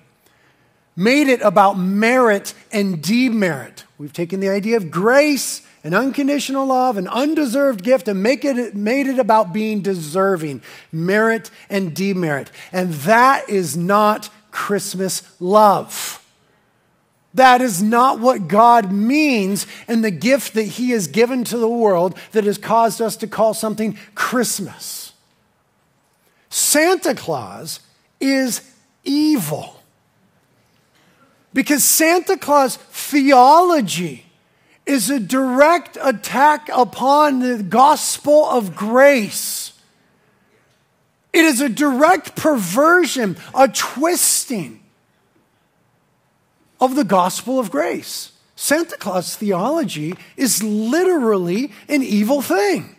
made 0.94 1.26
it 1.26 1.42
about 1.42 1.76
merit 1.76 2.54
and 2.70 3.02
demerit. 3.02 3.84
We've 3.98 4.12
taken 4.12 4.38
the 4.38 4.50
idea 4.50 4.76
of 4.76 4.92
grace 4.92 5.62
and 5.82 5.96
unconditional 5.96 6.66
love, 6.66 6.96
an 6.96 7.08
undeserved 7.08 7.82
gift, 7.82 8.06
and 8.06 8.22
make 8.22 8.44
it, 8.44 8.76
made 8.76 9.08
it 9.08 9.18
about 9.18 9.52
being 9.52 9.80
deserving, 9.80 10.62
merit 10.92 11.50
and 11.68 11.92
demerit. 11.92 12.52
And 12.70 12.92
that 12.94 13.50
is 13.50 13.76
not 13.76 14.30
Christmas 14.52 15.22
love. 15.40 16.24
That 17.34 17.60
is 17.60 17.82
not 17.82 18.20
what 18.20 18.46
God 18.46 18.92
means 18.92 19.66
in 19.88 20.02
the 20.02 20.12
gift 20.12 20.54
that 20.54 20.62
He 20.62 20.90
has 20.90 21.08
given 21.08 21.42
to 21.44 21.58
the 21.58 21.68
world 21.68 22.16
that 22.30 22.44
has 22.44 22.58
caused 22.58 23.02
us 23.02 23.16
to 23.16 23.26
call 23.26 23.54
something 23.54 23.98
Christmas. 24.14 25.07
Santa 26.50 27.14
Claus 27.14 27.80
is 28.20 28.62
evil. 29.04 29.82
Because 31.52 31.84
Santa 31.84 32.36
Claus 32.36 32.76
theology 32.76 34.24
is 34.86 35.10
a 35.10 35.20
direct 35.20 35.98
attack 36.00 36.68
upon 36.72 37.40
the 37.40 37.62
gospel 37.62 38.46
of 38.46 38.74
grace. 38.74 39.72
It 41.32 41.44
is 41.44 41.60
a 41.60 41.68
direct 41.68 42.36
perversion, 42.36 43.36
a 43.54 43.68
twisting 43.68 44.80
of 46.80 46.96
the 46.96 47.04
gospel 47.04 47.58
of 47.58 47.70
grace. 47.70 48.32
Santa 48.56 48.96
Claus 48.96 49.36
theology 49.36 50.14
is 50.36 50.62
literally 50.62 51.72
an 51.88 52.02
evil 52.02 52.42
thing. 52.42 52.96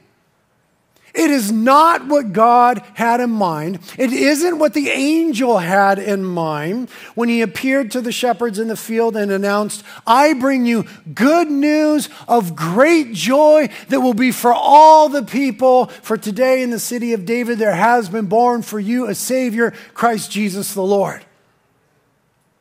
It 1.20 1.32
is 1.32 1.52
not 1.52 2.08
what 2.08 2.32
God 2.32 2.82
had 2.94 3.20
in 3.20 3.32
mind. 3.32 3.80
It 3.98 4.14
isn't 4.14 4.58
what 4.58 4.74
the 4.74 4.88
angel 4.88 5.58
had 5.58 6.00
in 6.00 6.24
mind 6.24 6.90
when 7.14 7.28
he 7.28 7.42
appeared 7.42 7.92
to 7.92 8.00
the 8.00 8.14
shepherds 8.14 8.58
in 8.58 8.70
the 8.70 8.78
field 8.78 9.18
and 9.18 9.30
announced, 9.30 9.84
I 10.08 10.32
bring 10.32 10.66
you 10.66 10.86
good 11.14 11.52
news 11.52 12.08
of 12.30 12.56
great 12.56 13.12
joy 13.12 13.68
that 13.90 14.00
will 14.00 14.14
be 14.14 14.32
for 14.32 14.54
all 14.54 15.10
the 15.10 15.24
people. 15.24 15.88
For 15.88 16.16
today 16.16 16.64
in 16.64 16.70
the 16.70 16.80
city 16.80 17.12
of 17.12 17.26
David 17.26 17.60
there 17.60 17.76
has 17.76 18.08
been 18.08 18.28
born 18.28 18.62
for 18.62 18.80
you 18.80 19.08
a 19.08 19.14
Savior, 19.14 19.72
Christ 19.94 20.32
Jesus 20.32 20.74
the 20.74 20.84
Lord. 20.84 21.26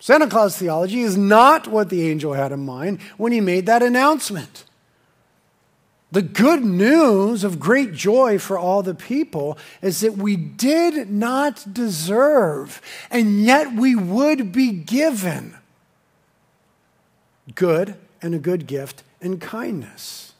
Santa 0.00 0.26
Claus 0.26 0.58
theology 0.58 1.02
is 1.02 1.16
not 1.16 1.68
what 1.68 1.90
the 1.90 2.10
angel 2.10 2.32
had 2.32 2.50
in 2.50 2.64
mind 2.64 3.00
when 3.18 3.30
he 3.30 3.40
made 3.40 3.66
that 3.66 3.84
announcement. 3.84 4.64
The 6.10 6.22
good 6.22 6.64
news 6.64 7.44
of 7.44 7.60
great 7.60 7.92
joy 7.92 8.38
for 8.38 8.58
all 8.58 8.82
the 8.82 8.94
people 8.94 9.58
is 9.82 10.00
that 10.00 10.16
we 10.16 10.36
did 10.36 11.10
not 11.10 11.74
deserve, 11.74 12.80
and 13.10 13.44
yet 13.44 13.74
we 13.74 13.94
would 13.94 14.50
be 14.50 14.72
given 14.72 15.56
good 17.54 17.96
and 18.22 18.34
a 18.34 18.38
good 18.38 18.66
gift 18.66 19.02
and 19.20 19.40
kindness. 19.40 20.32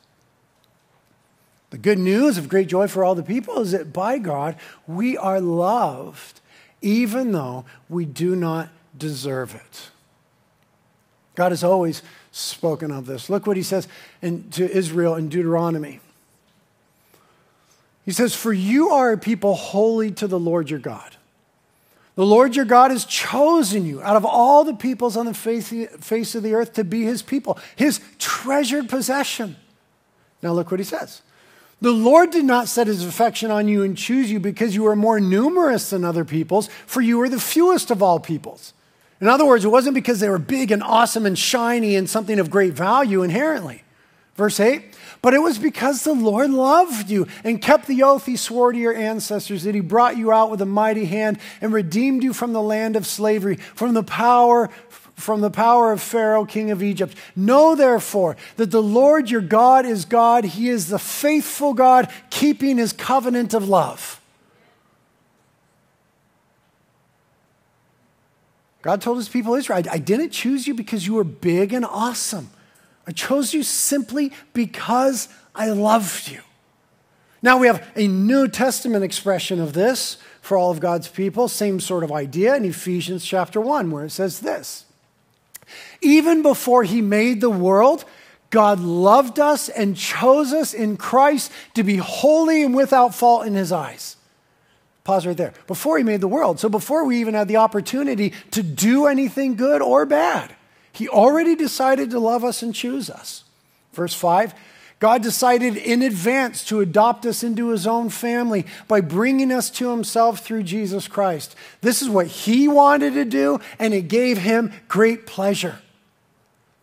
The 1.71 1.79
good 1.79 1.99
news 1.99 2.39
of 2.39 2.49
great 2.49 2.69
joy 2.69 2.87
for 2.89 3.05
all 3.05 3.15
the 3.15 3.23
people 3.23 3.61
is 3.61 3.73
that 3.73 3.93
by 3.93 4.19
God 4.19 4.57
we 4.87 5.19
are 5.19 5.41
loved, 5.41 6.41
even 6.81 7.33
though 7.33 7.67
we 7.91 8.07
do 8.07 8.35
not 8.35 8.71
deserve 8.97 9.55
it. 9.55 9.91
God 11.35 11.53
is 11.53 11.63
always 11.63 12.03
spoken 12.33 12.91
of 12.91 13.07
this. 13.07 13.31
Look 13.31 13.47
what 13.47 13.57
he 13.57 13.63
says 13.63 13.89
in, 14.23 14.51
to 14.51 14.71
Israel 14.71 15.15
in 15.15 15.29
Deuteronomy. 15.29 16.01
He 18.05 18.13
says, 18.13 18.35
For 18.35 18.53
you 18.53 18.91
are 18.91 19.13
a 19.13 19.19
people 19.19 19.55
holy 19.55 20.11
to 20.13 20.27
the 20.27 20.39
Lord 20.39 20.71
your 20.71 20.79
God. 20.79 21.17
The 22.15 22.27
Lord 22.27 22.57
your 22.57 22.65
God 22.65 22.91
has 22.91 23.05
chosen 23.05 23.87
you 23.87 24.03
out 24.03 24.17
of 24.17 24.25
all 24.25 24.65
the 24.65 24.75
peoples 24.75 25.17
on 25.17 25.27
the 25.27 25.35
face 25.35 26.35
of 26.35 26.43
the 26.43 26.55
earth 26.55 26.73
to 26.73 26.85
be 26.85 27.05
his 27.05 27.23
people, 27.23 27.59
his 27.77 28.01
treasured 28.19 28.89
possession. 28.89 29.57
Now, 30.43 30.53
look 30.53 30.71
what 30.71 30.81
he 30.81 30.85
says. 30.85 31.23
The 31.81 31.93
Lord 31.93 32.31
did 32.31 32.45
not 32.45 32.67
set 32.67 32.89
his 32.89 33.05
affection 33.05 33.51
on 33.51 33.69
you 33.69 33.85
and 33.85 33.97
choose 33.97 34.33
you 34.33 34.41
because 34.41 34.75
you 34.75 34.83
were 34.83 34.97
more 34.97 35.21
numerous 35.21 35.91
than 35.91 36.05
other 36.05 36.25
peoples, 36.25 36.69
for 36.87 37.01
you 37.01 37.19
were 37.19 37.29
the 37.29 37.39
fewest 37.39 37.91
of 37.93 38.03
all 38.03 38.19
peoples. 38.19 38.73
In 39.21 39.27
other 39.29 39.45
words, 39.45 39.65
it 39.65 39.69
wasn't 39.69 39.95
because 39.95 40.21
they 40.21 40.29
were 40.29 40.39
big 40.39 40.71
and 40.71 40.83
awesome 40.83 41.27
and 41.27 41.39
shiny 41.39 41.97
and 41.97 42.09
something 42.09 42.39
of 42.39 42.51
great 42.51 42.73
value 42.73 43.23
inherently. 43.23 43.83
Verse 44.37 44.61
8, 44.61 44.97
but 45.21 45.35
it 45.35 45.41
was 45.41 45.59
because 45.59 46.05
the 46.05 46.15
Lord 46.15 46.51
loved 46.51 47.11
you 47.11 47.27
and 47.43 47.61
kept 47.61 47.89
the 47.89 48.05
oath 48.05 48.27
he 48.27 48.37
swore 48.37 48.71
to 48.71 48.79
your 48.79 48.95
ancestors 48.95 49.65
that 49.65 49.75
he 49.75 49.81
brought 49.81 50.17
you 50.17 50.31
out 50.31 50.49
with 50.49 50.63
a 50.63 50.67
mighty 50.67 51.07
hand 51.07 51.41
and 51.61 51.73
redeemed 51.73 52.23
you 52.23 52.33
from 52.33 52.53
the 52.53 52.63
land 52.63 52.95
of 52.95 53.05
slavery, 53.05 53.57
from 53.57 53.95
the 53.95 54.05
power 54.05 54.71
from 55.19 55.41
the 55.41 55.51
power 55.51 55.91
of 55.91 56.01
Pharaoh, 56.01 56.45
king 56.45 56.71
of 56.71 56.81
Egypt. 56.81 57.17
Know 57.35 57.75
therefore 57.75 58.37
that 58.55 58.71
the 58.71 58.83
Lord 58.83 59.29
your 59.29 59.41
God 59.41 59.85
is 59.85 60.05
God. 60.05 60.45
He 60.45 60.69
is 60.69 60.89
the 60.89 60.99
faithful 60.99 61.75
God, 61.75 62.09
keeping 62.31 62.79
his 62.79 62.93
covenant 62.93 63.53
of 63.53 63.69
love. 63.69 64.18
God 68.89 69.03
told 69.03 69.19
his 69.19 69.29
people 69.29 69.55
Israel, 69.55 69.83
I 69.91 69.99
didn't 69.99 70.31
choose 70.31 70.67
you 70.67 70.73
because 70.73 71.07
you 71.07 71.13
were 71.13 71.23
big 71.23 71.75
and 71.75 71.85
awesome. 71.85 72.49
I 73.07 73.13
chose 73.13 73.53
you 73.53 73.63
simply 73.63 74.33
because 74.55 75.29
I 75.55 75.69
loved 75.69 76.31
you. 76.31 76.41
Now 77.43 77.59
we 77.59 77.67
have 77.67 77.87
a 77.97 78.07
New 78.07 78.49
Testament 78.49 79.05
expression 79.05 79.61
of 79.61 79.75
this 79.75 80.17
for 80.41 80.57
all 80.57 80.71
of 80.71 80.81
God's 80.81 81.07
people, 81.07 81.49
same 81.49 81.81
sort 81.81 82.03
of 82.03 82.11
idea 82.11 82.57
in 82.57 82.65
Ephesians 82.65 83.27
chapter 83.27 83.61
1, 83.61 83.91
where 83.91 84.07
it 84.07 84.11
says 84.11 84.41
this 84.41 84.87
Even 86.01 86.41
before 86.41 86.83
he 86.83 87.03
made 87.03 87.43
the 87.43 87.51
world, 87.51 88.07
God 88.49 88.81
loved 88.81 89.39
us 89.39 89.69
and 89.69 89.99
chose 89.99 90.55
us 90.55 90.73
in 90.73 90.97
Christ 90.97 91.53
to 91.75 91.83
be 91.83 91.99
holy 91.99 92.63
and 92.63 92.75
without 92.75 93.15
fault 93.15 93.47
in 93.47 93.53
his 93.53 93.71
eyes. 93.71 94.17
Pause 95.09 95.29
right 95.29 95.37
there. 95.39 95.55
Before 95.67 95.97
he 95.97 96.05
made 96.05 96.21
the 96.21 96.29
world. 96.29 96.61
So 96.61 96.69
before 96.69 97.07
we 97.07 97.19
even 97.19 97.33
had 97.33 97.49
the 97.49 97.57
opportunity 97.57 98.35
to 98.51 98.63
do 98.63 99.07
anything 99.07 99.57
good 99.57 99.81
or 99.81 100.05
bad. 100.05 100.55
He 100.93 101.09
already 101.09 101.57
decided 101.57 102.11
to 102.11 102.21
love 102.21 102.45
us 102.45 102.63
and 102.63 102.75
choose 102.75 103.09
us. 103.09 103.45
Verse 103.95 104.13
5 104.13 104.53
God 104.99 105.23
decided 105.23 105.79
in 105.79 106.03
advance 106.03 106.63
to 106.67 106.81
adopt 106.81 107.25
us 107.25 107.43
into 107.43 107.71
his 107.71 107.87
own 107.87 108.11
family 108.11 108.67
by 108.87 109.01
bringing 109.01 109.51
us 109.51 109.71
to 109.71 109.89
himself 109.93 110.41
through 110.41 110.65
Jesus 110.65 111.09
Christ. 111.09 111.57
This 111.81 112.03
is 112.03 112.11
what 112.11 112.27
he 112.27 112.69
wanted 112.69 113.15
to 113.15 113.25
do, 113.25 113.61
and 113.79 113.95
it 113.95 114.09
gave 114.09 114.37
him 114.37 114.75
great 114.89 115.27
pleasure. 115.27 115.79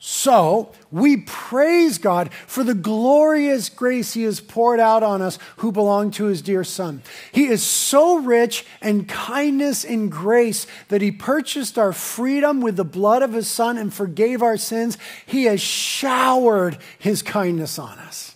So 0.07 0.71
we 0.91 1.17
praise 1.17 1.97
God 1.97 2.31
for 2.45 2.63
the 2.63 2.75
glorious 2.75 3.69
grace 3.69 4.13
He 4.13 4.21
has 4.21 4.39
poured 4.39 4.79
out 4.79 5.01
on 5.01 5.23
us 5.23 5.39
who 5.57 5.71
belong 5.71 6.11
to 6.11 6.25
His 6.25 6.43
dear 6.43 6.63
Son. 6.63 7.01
He 7.31 7.47
is 7.47 7.63
so 7.63 8.17
rich 8.17 8.67
in 8.83 9.05
kindness 9.05 9.83
and 9.83 10.11
grace 10.11 10.67
that 10.89 11.01
He 11.01 11.11
purchased 11.11 11.79
our 11.79 11.91
freedom 11.91 12.61
with 12.61 12.75
the 12.75 12.85
blood 12.85 13.23
of 13.23 13.33
His 13.33 13.49
Son 13.49 13.79
and 13.79 13.91
forgave 13.91 14.43
our 14.43 14.57
sins. 14.57 14.99
He 15.25 15.45
has 15.45 15.59
showered 15.59 16.77
His 16.99 17.23
kindness 17.23 17.79
on 17.79 17.97
us. 17.97 18.35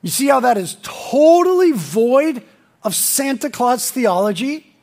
You 0.00 0.08
see 0.08 0.28
how 0.28 0.40
that 0.40 0.56
is 0.56 0.78
totally 0.82 1.72
void 1.72 2.42
of 2.82 2.94
Santa 2.94 3.50
Claus 3.50 3.90
theology? 3.90 4.74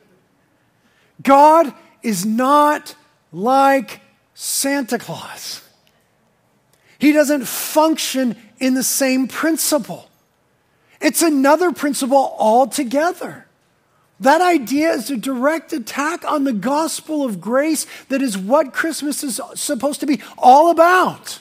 God 1.20 1.74
is 2.02 2.24
not 2.24 2.94
like 3.32 4.00
Santa 4.34 4.98
Claus. 4.98 5.62
He 6.98 7.12
doesn't 7.12 7.46
function 7.46 8.36
in 8.58 8.74
the 8.74 8.82
same 8.82 9.28
principle. 9.28 10.08
It's 11.00 11.22
another 11.22 11.72
principle 11.72 12.34
altogether. 12.38 13.46
That 14.20 14.40
idea 14.40 14.90
is 14.92 15.10
a 15.10 15.16
direct 15.16 15.72
attack 15.72 16.24
on 16.24 16.42
the 16.42 16.52
gospel 16.52 17.24
of 17.24 17.40
grace 17.40 17.86
that 18.08 18.20
is 18.20 18.36
what 18.36 18.72
Christmas 18.72 19.22
is 19.22 19.40
supposed 19.54 20.00
to 20.00 20.06
be 20.06 20.20
all 20.36 20.70
about. 20.70 21.40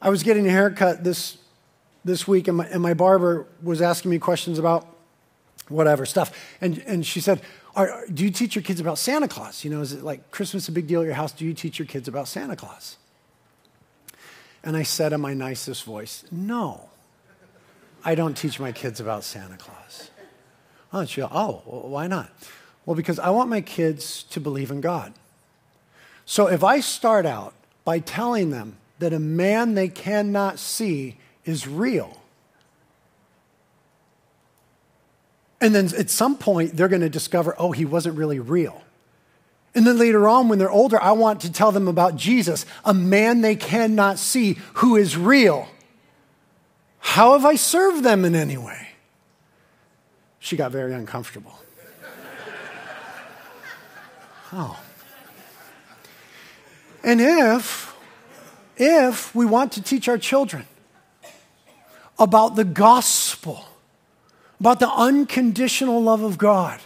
I 0.00 0.10
was 0.10 0.22
getting 0.22 0.46
a 0.46 0.50
haircut 0.50 1.02
this, 1.02 1.38
this 2.04 2.28
week, 2.28 2.46
and 2.46 2.58
my, 2.58 2.66
and 2.66 2.80
my 2.80 2.94
barber 2.94 3.46
was 3.62 3.82
asking 3.82 4.12
me 4.12 4.18
questions 4.18 4.58
about 4.58 4.86
whatever 5.68 6.06
stuff. 6.06 6.36
And, 6.60 6.78
and 6.86 7.06
she 7.06 7.20
said, 7.20 7.40
are, 7.76 8.04
do 8.12 8.24
you 8.24 8.30
teach 8.30 8.54
your 8.54 8.62
kids 8.62 8.80
about 8.80 8.98
Santa 8.98 9.28
Claus? 9.28 9.64
You 9.64 9.70
know, 9.70 9.80
is 9.80 9.92
it 9.92 10.02
like 10.02 10.30
Christmas 10.30 10.68
a 10.68 10.72
big 10.72 10.86
deal 10.86 11.00
at 11.00 11.06
your 11.06 11.14
house? 11.14 11.32
Do 11.32 11.44
you 11.44 11.54
teach 11.54 11.78
your 11.78 11.86
kids 11.86 12.06
about 12.06 12.28
Santa 12.28 12.56
Claus? 12.56 12.96
And 14.62 14.76
I 14.76 14.82
said 14.82 15.12
in 15.12 15.20
my 15.20 15.34
nicest 15.34 15.84
voice, 15.84 16.24
No, 16.30 16.88
I 18.04 18.14
don't 18.14 18.36
teach 18.36 18.60
my 18.60 18.72
kids 18.72 19.00
about 19.00 19.24
Santa 19.24 19.56
Claus. 19.56 20.10
Oh, 20.92 21.04
she, 21.04 21.22
oh, 21.22 21.62
why 21.64 22.06
not? 22.06 22.30
Well, 22.86 22.94
because 22.94 23.18
I 23.18 23.30
want 23.30 23.50
my 23.50 23.60
kids 23.60 24.22
to 24.24 24.40
believe 24.40 24.70
in 24.70 24.80
God. 24.80 25.12
So 26.24 26.46
if 26.46 26.62
I 26.62 26.80
start 26.80 27.26
out 27.26 27.54
by 27.84 27.98
telling 27.98 28.50
them 28.50 28.76
that 29.00 29.12
a 29.12 29.18
man 29.18 29.74
they 29.74 29.88
cannot 29.88 30.58
see 30.58 31.16
is 31.44 31.66
real, 31.66 32.20
And 35.60 35.74
then 35.74 35.86
at 35.96 36.10
some 36.10 36.36
point, 36.36 36.76
they're 36.76 36.88
going 36.88 37.02
to 37.02 37.08
discover, 37.08 37.54
oh, 37.58 37.72
he 37.72 37.84
wasn't 37.84 38.16
really 38.16 38.38
real. 38.38 38.82
And 39.74 39.86
then 39.86 39.98
later 39.98 40.28
on, 40.28 40.48
when 40.48 40.58
they're 40.58 40.70
older, 40.70 41.00
I 41.00 41.12
want 41.12 41.40
to 41.40 41.52
tell 41.52 41.72
them 41.72 41.88
about 41.88 42.16
Jesus, 42.16 42.64
a 42.84 42.94
man 42.94 43.40
they 43.40 43.56
cannot 43.56 44.18
see 44.18 44.58
who 44.74 44.96
is 44.96 45.16
real. 45.16 45.68
How 46.98 47.32
have 47.32 47.44
I 47.44 47.56
served 47.56 48.04
them 48.04 48.24
in 48.24 48.34
any 48.34 48.56
way? 48.56 48.88
She 50.38 50.56
got 50.56 50.70
very 50.70 50.94
uncomfortable. 50.94 51.58
oh. 54.52 54.80
And 57.02 57.20
if, 57.20 57.94
if 58.76 59.34
we 59.34 59.44
want 59.44 59.72
to 59.72 59.82
teach 59.82 60.08
our 60.08 60.18
children 60.18 60.66
about 62.18 62.54
the 62.54 62.64
gospel, 62.64 63.64
about 64.60 64.80
the 64.80 64.90
unconditional 64.90 66.02
love 66.02 66.22
of 66.22 66.38
God, 66.38 66.80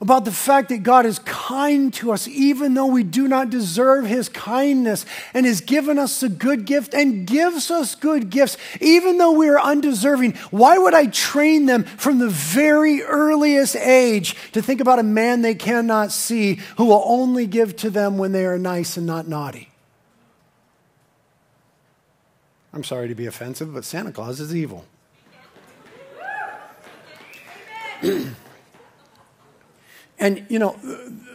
about 0.00 0.24
the 0.24 0.32
fact 0.32 0.68
that 0.68 0.82
God 0.82 1.06
is 1.06 1.18
kind 1.20 1.92
to 1.94 2.12
us 2.12 2.28
even 2.28 2.74
though 2.74 2.86
we 2.86 3.02
do 3.02 3.26
not 3.28 3.50
deserve 3.50 4.06
His 4.06 4.28
kindness 4.28 5.06
and 5.32 5.46
has 5.46 5.60
given 5.60 5.98
us 5.98 6.22
a 6.22 6.28
good 6.28 6.64
gift 6.66 6.94
and 6.94 7.26
gives 7.26 7.70
us 7.70 7.94
good 7.94 8.30
gifts 8.30 8.56
even 8.80 9.18
though 9.18 9.32
we 9.32 9.48
are 9.48 9.60
undeserving. 9.60 10.32
Why 10.50 10.76
would 10.76 10.94
I 10.94 11.06
train 11.06 11.66
them 11.66 11.84
from 11.84 12.18
the 12.18 12.28
very 12.28 13.02
earliest 13.02 13.74
age 13.76 14.36
to 14.52 14.60
think 14.60 14.80
about 14.80 14.98
a 14.98 15.02
man 15.02 15.42
they 15.42 15.54
cannot 15.54 16.12
see 16.12 16.60
who 16.76 16.84
will 16.86 17.02
only 17.06 17.46
give 17.46 17.76
to 17.76 17.90
them 17.90 18.18
when 18.18 18.32
they 18.32 18.44
are 18.44 18.58
nice 18.58 18.96
and 18.96 19.06
not 19.06 19.26
naughty? 19.26 19.70
I'm 22.76 22.84
sorry 22.84 23.08
to 23.08 23.14
be 23.14 23.24
offensive, 23.24 23.72
but 23.72 23.86
Santa 23.86 24.12
Claus 24.12 24.38
is 24.38 24.54
evil. 24.54 24.84
and, 30.18 30.46
you 30.48 30.58
know, 30.58 30.76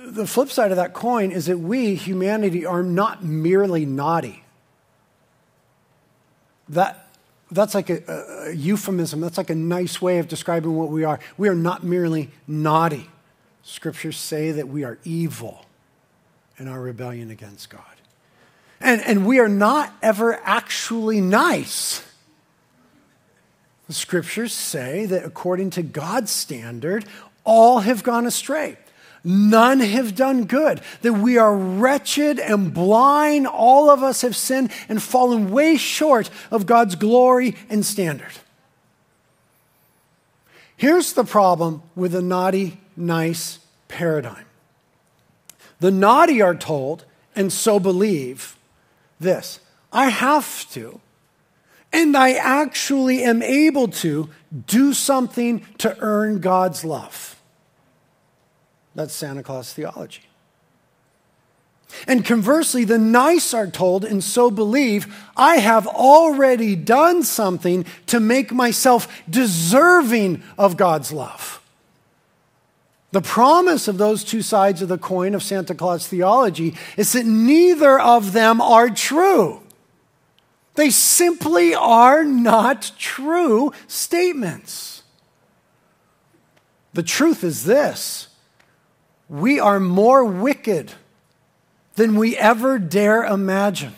the 0.05 0.27
flip 0.27 0.49
side 0.49 0.71
of 0.71 0.77
that 0.77 0.93
coin 0.93 1.31
is 1.31 1.45
that 1.45 1.57
we, 1.57 1.95
humanity, 1.95 2.65
are 2.65 2.83
not 2.83 3.23
merely 3.23 3.85
naughty. 3.85 4.43
That, 6.69 7.07
that's 7.51 7.73
like 7.73 7.89
a, 7.89 8.47
a, 8.47 8.51
euphemism. 8.53 9.21
That's 9.21 9.37
like 9.37 9.49
a 9.49 9.55
nice 9.55 10.01
way 10.01 10.19
of 10.19 10.27
describing 10.27 10.75
what 10.75 10.89
we 10.89 11.03
are. 11.03 11.19
We 11.37 11.49
are 11.49 11.55
not 11.55 11.83
merely 11.83 12.29
naughty. 12.47 13.09
Scriptures 13.63 14.17
say 14.17 14.51
that 14.51 14.67
we 14.67 14.83
are 14.83 14.97
evil 15.03 15.65
in 16.57 16.67
our 16.67 16.79
rebellion 16.79 17.29
against 17.29 17.69
God. 17.69 17.83
And, 18.79 19.01
and 19.01 19.25
we 19.25 19.39
are 19.39 19.49
not 19.49 19.93
ever 20.01 20.39
actually 20.43 21.21
nice. 21.21 22.03
The 23.91 23.95
scriptures 23.95 24.53
say 24.53 25.05
that 25.07 25.25
according 25.25 25.71
to 25.71 25.83
God's 25.83 26.31
standard, 26.31 27.03
all 27.43 27.81
have 27.81 28.03
gone 28.03 28.25
astray. 28.25 28.77
None 29.21 29.81
have 29.81 30.15
done 30.15 30.45
good. 30.45 30.79
That 31.01 31.15
we 31.15 31.37
are 31.37 31.53
wretched 31.53 32.39
and 32.39 32.73
blind. 32.73 33.47
All 33.47 33.89
of 33.89 34.01
us 34.01 34.21
have 34.21 34.33
sinned 34.33 34.71
and 34.87 35.03
fallen 35.03 35.51
way 35.51 35.75
short 35.75 36.29
of 36.51 36.65
God's 36.65 36.95
glory 36.95 37.57
and 37.69 37.85
standard. 37.85 38.31
Here's 40.77 41.11
the 41.11 41.25
problem 41.25 41.83
with 41.93 42.13
the 42.13 42.21
naughty, 42.21 42.79
nice 42.95 43.59
paradigm 43.89 44.45
the 45.81 45.91
naughty 45.91 46.41
are 46.41 46.55
told, 46.55 47.03
and 47.35 47.51
so 47.51 47.77
believe, 47.77 48.55
this 49.19 49.59
I 49.91 50.07
have 50.07 50.71
to 50.71 51.01
and 51.93 52.15
I 52.15 52.33
actually 52.33 53.23
am 53.23 53.41
able 53.41 53.87
to 53.89 54.29
do 54.67 54.93
something 54.93 55.65
to 55.79 55.97
earn 55.99 56.39
God's 56.39 56.83
love. 56.85 57.39
That's 58.95 59.13
Santa 59.13 59.43
Claus 59.43 59.73
theology. 59.73 60.23
And 62.07 62.25
conversely, 62.25 62.85
the 62.85 62.97
nice 62.97 63.53
are 63.53 63.67
told 63.67 64.05
and 64.05 64.23
so 64.23 64.49
believe, 64.49 65.13
I 65.35 65.57
have 65.57 65.87
already 65.87 66.75
done 66.75 67.23
something 67.23 67.85
to 68.07 68.19
make 68.19 68.51
myself 68.51 69.21
deserving 69.29 70.41
of 70.57 70.77
God's 70.77 71.11
love. 71.11 71.61
The 73.11 73.21
promise 73.21 73.89
of 73.89 73.97
those 73.97 74.23
two 74.23 74.41
sides 74.41 74.81
of 74.81 74.87
the 74.87 74.97
coin 74.97 75.35
of 75.35 75.43
Santa 75.43 75.75
Claus 75.75 76.07
theology 76.07 76.75
is 76.95 77.11
that 77.11 77.25
neither 77.25 77.99
of 77.99 78.31
them 78.31 78.61
are 78.61 78.89
true. 78.89 79.61
They 80.75 80.89
simply 80.89 81.75
are 81.75 82.23
not 82.23 82.91
true 82.97 83.73
statements. 83.87 85.03
The 86.93 87.03
truth 87.03 87.43
is 87.43 87.65
this 87.65 88.27
we 89.29 89.59
are 89.59 89.79
more 89.79 90.25
wicked 90.25 90.91
than 91.95 92.15
we 92.15 92.37
ever 92.37 92.79
dare 92.79 93.23
imagine. 93.23 93.93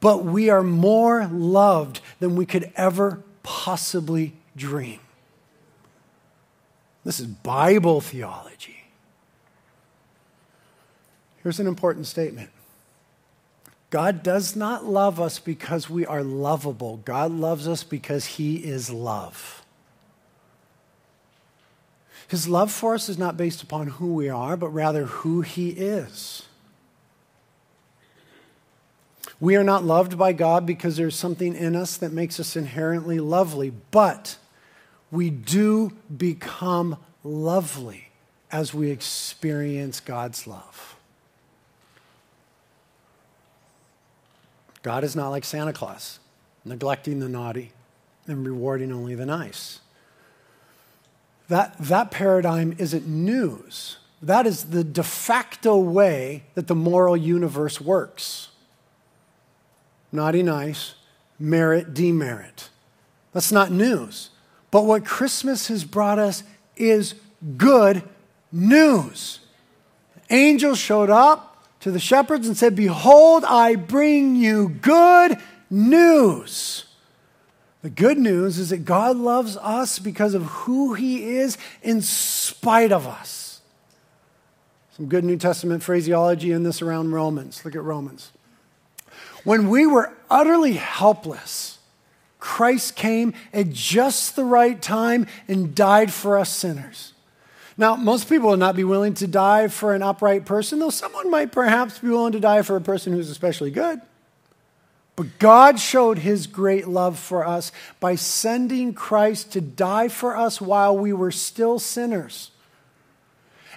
But 0.00 0.24
we 0.24 0.48
are 0.48 0.62
more 0.62 1.26
loved 1.26 2.00
than 2.18 2.36
we 2.36 2.46
could 2.46 2.72
ever 2.74 3.22
possibly 3.42 4.32
dream. 4.56 5.00
This 7.04 7.20
is 7.20 7.26
Bible 7.26 8.00
theology. 8.00 8.84
Here's 11.42 11.60
an 11.60 11.66
important 11.66 12.06
statement 12.06 12.50
God 13.94 14.24
does 14.24 14.56
not 14.56 14.84
love 14.84 15.20
us 15.20 15.38
because 15.38 15.88
we 15.88 16.04
are 16.04 16.24
lovable, 16.24 16.96
God 17.04 17.30
loves 17.30 17.68
us 17.68 17.84
because 17.84 18.26
He 18.26 18.56
is 18.56 18.90
love. 18.90 19.64
His 22.26 22.48
love 22.48 22.72
for 22.72 22.96
us 22.96 23.08
is 23.08 23.18
not 23.18 23.36
based 23.36 23.62
upon 23.62 23.86
who 23.86 24.14
we 24.14 24.28
are, 24.28 24.56
but 24.56 24.70
rather 24.70 25.04
who 25.04 25.42
He 25.42 25.68
is. 25.68 26.42
We 29.38 29.54
are 29.54 29.62
not 29.62 29.84
loved 29.84 30.18
by 30.18 30.32
God 30.32 30.66
because 30.66 30.96
there's 30.96 31.14
something 31.14 31.54
in 31.54 31.76
us 31.76 31.96
that 31.98 32.10
makes 32.10 32.40
us 32.40 32.56
inherently 32.56 33.20
lovely, 33.20 33.70
but 33.92 34.38
we 35.12 35.30
do 35.30 35.92
become 36.16 36.96
lovely 37.22 38.08
as 38.50 38.74
we 38.74 38.90
experience 38.90 40.00
God's 40.00 40.48
love. 40.48 40.93
God 44.84 45.02
is 45.02 45.16
not 45.16 45.30
like 45.30 45.44
Santa 45.44 45.72
Claus, 45.72 46.20
neglecting 46.62 47.18
the 47.18 47.28
naughty 47.28 47.72
and 48.26 48.46
rewarding 48.46 48.92
only 48.92 49.14
the 49.14 49.24
nice. 49.24 49.80
That, 51.48 51.74
that 51.78 52.10
paradigm 52.10 52.76
isn't 52.78 53.06
news. 53.06 53.96
That 54.20 54.46
is 54.46 54.64
the 54.64 54.84
de 54.84 55.02
facto 55.02 55.78
way 55.78 56.44
that 56.54 56.66
the 56.66 56.74
moral 56.74 57.16
universe 57.16 57.80
works. 57.80 58.48
Naughty, 60.12 60.42
nice, 60.42 60.94
merit, 61.38 61.94
demerit. 61.94 62.68
That's 63.32 63.50
not 63.50 63.72
news. 63.72 64.30
But 64.70 64.84
what 64.84 65.06
Christmas 65.06 65.68
has 65.68 65.84
brought 65.84 66.18
us 66.18 66.42
is 66.76 67.14
good 67.56 68.02
news. 68.52 69.40
Angels 70.28 70.78
showed 70.78 71.08
up 71.08 71.53
to 71.84 71.90
the 71.90 72.00
shepherds 72.00 72.48
and 72.48 72.56
said, 72.56 72.74
Behold, 72.74 73.44
I 73.44 73.74
bring 73.74 74.36
you 74.36 74.70
good 74.70 75.36
news. 75.68 76.86
The 77.82 77.90
good 77.90 78.16
news 78.16 78.58
is 78.58 78.70
that 78.70 78.86
God 78.86 79.18
loves 79.18 79.58
us 79.58 79.98
because 79.98 80.32
of 80.32 80.44
who 80.44 80.94
He 80.94 81.36
is 81.36 81.58
in 81.82 82.00
spite 82.00 82.90
of 82.90 83.06
us. 83.06 83.60
Some 84.96 85.08
good 85.08 85.24
New 85.24 85.36
Testament 85.36 85.82
phraseology 85.82 86.52
in 86.52 86.62
this 86.62 86.80
around 86.80 87.12
Romans. 87.12 87.62
Look 87.66 87.76
at 87.76 87.82
Romans. 87.82 88.32
When 89.44 89.68
we 89.68 89.86
were 89.86 90.10
utterly 90.30 90.72
helpless, 90.72 91.80
Christ 92.38 92.96
came 92.96 93.34
at 93.52 93.68
just 93.68 94.36
the 94.36 94.44
right 94.44 94.80
time 94.80 95.26
and 95.48 95.74
died 95.74 96.14
for 96.14 96.38
us 96.38 96.48
sinners. 96.48 97.13
Now, 97.76 97.96
most 97.96 98.28
people 98.28 98.50
will 98.50 98.56
not 98.56 98.76
be 98.76 98.84
willing 98.84 99.14
to 99.14 99.26
die 99.26 99.68
for 99.68 99.94
an 99.94 100.02
upright 100.02 100.44
person, 100.44 100.78
though 100.78 100.90
someone 100.90 101.30
might 101.30 101.50
perhaps 101.50 101.98
be 101.98 102.08
willing 102.08 102.32
to 102.32 102.40
die 102.40 102.62
for 102.62 102.76
a 102.76 102.80
person 102.80 103.12
who's 103.12 103.30
especially 103.30 103.70
good. 103.70 104.00
But 105.16 105.38
God 105.38 105.78
showed 105.78 106.18
his 106.18 106.46
great 106.46 106.88
love 106.88 107.18
for 107.18 107.46
us 107.46 107.70
by 108.00 108.16
sending 108.16 108.94
Christ 108.94 109.52
to 109.52 109.60
die 109.60 110.08
for 110.08 110.36
us 110.36 110.60
while 110.60 110.96
we 110.96 111.12
were 111.12 111.30
still 111.30 111.78
sinners. 111.78 112.50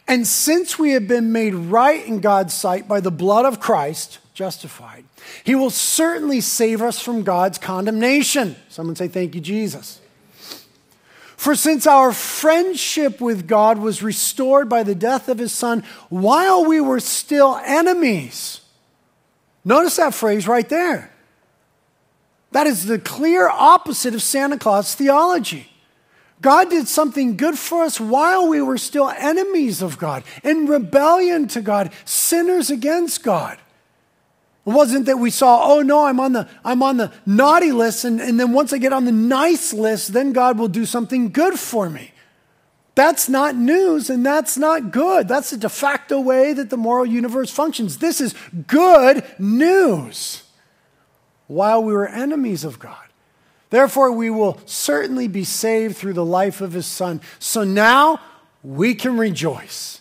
And 0.07 0.25
since 0.25 0.79
we 0.79 0.91
have 0.91 1.07
been 1.07 1.31
made 1.31 1.53
right 1.53 2.03
in 2.05 2.21
God's 2.21 2.53
sight 2.53 2.87
by 2.87 3.01
the 3.01 3.11
blood 3.11 3.45
of 3.45 3.59
Christ, 3.59 4.19
justified, 4.33 5.03
he 5.43 5.53
will 5.53 5.69
certainly 5.69 6.39
save 6.39 6.81
us 6.81 6.99
from 6.99 7.23
God's 7.23 7.57
condemnation. 7.57 8.55
Someone 8.69 8.95
say, 8.95 9.07
Thank 9.07 9.35
you, 9.35 9.41
Jesus. 9.41 9.99
For 11.37 11.55
since 11.55 11.85
our 11.85 12.11
friendship 12.11 13.21
with 13.21 13.47
God 13.47 13.77
was 13.77 14.01
restored 14.01 14.67
by 14.67 14.81
the 14.81 14.95
death 14.95 15.29
of 15.29 15.37
his 15.37 15.51
son 15.51 15.83
while 16.09 16.65
we 16.65 16.81
were 16.81 16.99
still 16.99 17.61
enemies, 17.63 18.59
notice 19.63 19.97
that 19.97 20.15
phrase 20.15 20.47
right 20.47 20.67
there. 20.67 21.11
That 22.51 22.65
is 22.65 22.85
the 22.85 22.97
clear 22.97 23.47
opposite 23.47 24.15
of 24.15 24.23
Santa 24.23 24.57
Claus 24.57 24.95
theology. 24.95 25.71
God 26.41 26.71
did 26.71 26.87
something 26.87 27.37
good 27.37 27.57
for 27.57 27.83
us 27.83 27.99
while 27.99 28.47
we 28.47 28.61
were 28.61 28.77
still 28.79 29.09
enemies 29.09 29.83
of 29.83 29.99
God, 29.99 30.23
in 30.43 30.65
rebellion 30.65 31.47
to 31.49 31.61
God, 31.61 31.91
sinners 32.03 32.71
against 32.71 33.23
God. 33.23 33.59
It 34.67 34.71
wasn't 34.71 35.05
that 35.05 35.17
we 35.17 35.29
saw, 35.29 35.63
oh 35.63 35.81
no, 35.81 36.05
I'm 36.05 36.19
on 36.19 36.33
the, 36.33 36.49
I'm 36.65 36.83
on 36.83 36.97
the 36.97 37.13
naughty 37.25 37.71
list, 37.71 38.03
and, 38.03 38.19
and 38.19 38.37
then 38.37 38.51
once 38.51 38.73
I 38.73 38.77
get 38.77 38.91
on 38.91 39.05
the 39.05 39.13
nice 39.13 39.73
list, 39.73 40.11
then 40.11 40.33
God 40.33 40.59
will 40.59 40.67
do 40.67 40.85
something 40.85 41.31
good 41.31 41.57
for 41.57 41.89
me. 41.89 42.11
That's 42.93 43.29
not 43.29 43.55
news 43.55 44.09
and 44.09 44.25
that's 44.25 44.57
not 44.57 44.91
good. 44.91 45.27
That's 45.27 45.51
the 45.51 45.57
de 45.57 45.69
facto 45.69 46.19
way 46.19 46.51
that 46.53 46.71
the 46.71 46.77
moral 46.77 47.05
universe 47.05 47.51
functions. 47.51 47.99
This 47.99 48.19
is 48.19 48.33
good 48.65 49.23
news 49.37 50.43
while 51.45 51.83
we 51.83 51.93
were 51.93 52.07
enemies 52.07 52.63
of 52.63 52.79
God. 52.79 53.05
Therefore, 53.69 54.11
we 54.11 54.29
will 54.29 54.59
certainly 54.65 55.27
be 55.27 55.43
saved 55.43 55.95
through 55.95 56.13
the 56.13 56.25
life 56.25 56.59
of 56.59 56.73
his 56.73 56.87
son. 56.87 57.21
So 57.37 57.63
now 57.63 58.19
we 58.63 58.95
can 58.95 59.17
rejoice 59.17 59.96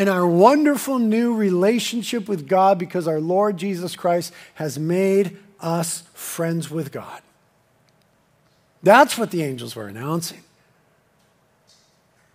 in 0.00 0.08
our 0.08 0.26
wonderful 0.26 0.98
new 0.98 1.34
relationship 1.34 2.26
with 2.26 2.48
God 2.48 2.78
because 2.78 3.06
our 3.06 3.20
Lord 3.20 3.58
Jesus 3.58 3.94
Christ 3.94 4.32
has 4.54 4.78
made 4.78 5.36
us 5.60 6.04
friends 6.14 6.70
with 6.70 6.90
God. 6.90 7.20
That's 8.82 9.18
what 9.18 9.30
the 9.30 9.42
angels 9.42 9.76
were 9.76 9.88
announcing. 9.88 10.40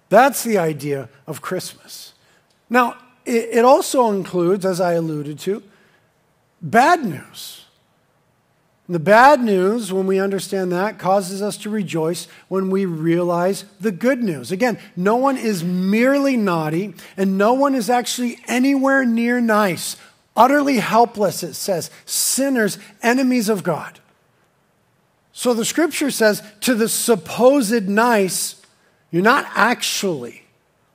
That's 0.10 0.43
the 0.43 0.60
idea 0.60 1.10
of 1.25 1.41
Christmas. 1.41 2.13
Now, 2.69 2.97
it, 3.25 3.65
also 3.65 4.12
includes, 4.12 4.63
as 4.63 4.80
I 4.80 4.93
alluded 4.93 5.39
to, 5.39 5.63
bad 6.62 7.04
news. 7.04 7.64
The 8.88 9.00
bad 9.00 9.41
news, 9.41 9.91
when 9.91 10.06
we 10.06 10.19
understand 10.19 10.71
that, 10.71 11.00
causes 11.00 11.41
us 11.41 11.58
to 11.58 11.71
rejoice 11.71 12.28
when 12.50 12.69
we 12.69 12.86
realize 12.86 13.65
the 13.82 13.91
good 13.91 14.21
news. 14.21 14.52
Again, 14.52 14.78
no 14.95 15.15
one 15.15 15.38
is 15.38 15.63
merely 15.63 16.38
naughty, 16.38 16.93
and 17.17 17.36
no 17.38 17.54
one 17.54 17.74
is 17.74 17.89
actually 17.89 18.39
anywhere 18.48 19.04
near 19.04 19.41
nice. 19.41 19.98
Utterly 20.38 20.78
helpless, 20.78 21.41
it 21.41 21.56
says. 21.56 21.89
Sinners, 22.06 22.78
enemies 23.02 23.50
of 23.50 23.63
God. 23.63 24.00
So 25.34 25.54
the 25.54 25.65
scripture 25.65 26.12
says 26.12 26.43
to 26.62 26.76
the 26.76 26.88
supposed 26.88 27.89
nice, 27.89 28.62
you're 29.10 29.24
not 29.24 29.48
actually 29.56 30.43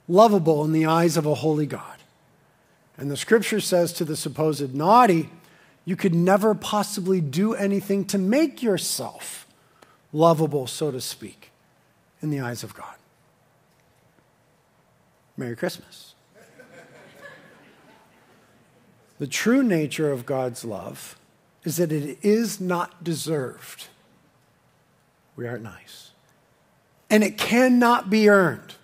lovable 0.06 0.64
in 0.64 0.72
the 0.72 0.86
eyes 0.86 1.16
of 1.16 1.26
a 1.26 1.34
holy 1.34 1.66
God. 1.66 1.84
And 2.96 3.10
the 3.10 3.16
scripture 3.16 3.60
says 3.60 3.92
to 3.94 4.04
the 4.04 4.16
supposed 4.16 4.74
naughty, 4.74 5.30
you 5.90 5.96
could 5.96 6.14
never 6.14 6.54
possibly 6.54 7.20
do 7.20 7.52
anything 7.52 8.04
to 8.04 8.16
make 8.16 8.62
yourself 8.62 9.44
lovable, 10.12 10.68
so 10.68 10.92
to 10.92 11.00
speak, 11.00 11.50
in 12.22 12.30
the 12.30 12.38
eyes 12.38 12.62
of 12.62 12.74
God. 12.74 12.94
Merry 15.36 15.56
Christmas. 15.56 16.14
the 19.18 19.26
true 19.26 19.64
nature 19.64 20.12
of 20.12 20.24
God's 20.26 20.64
love 20.64 21.18
is 21.64 21.78
that 21.78 21.90
it 21.90 22.18
is 22.22 22.60
not 22.60 23.02
deserved. 23.02 23.88
We 25.34 25.48
aren't 25.48 25.64
nice. 25.64 26.12
And 27.10 27.24
it 27.24 27.36
cannot 27.36 28.08
be 28.08 28.28
earned. 28.28 28.76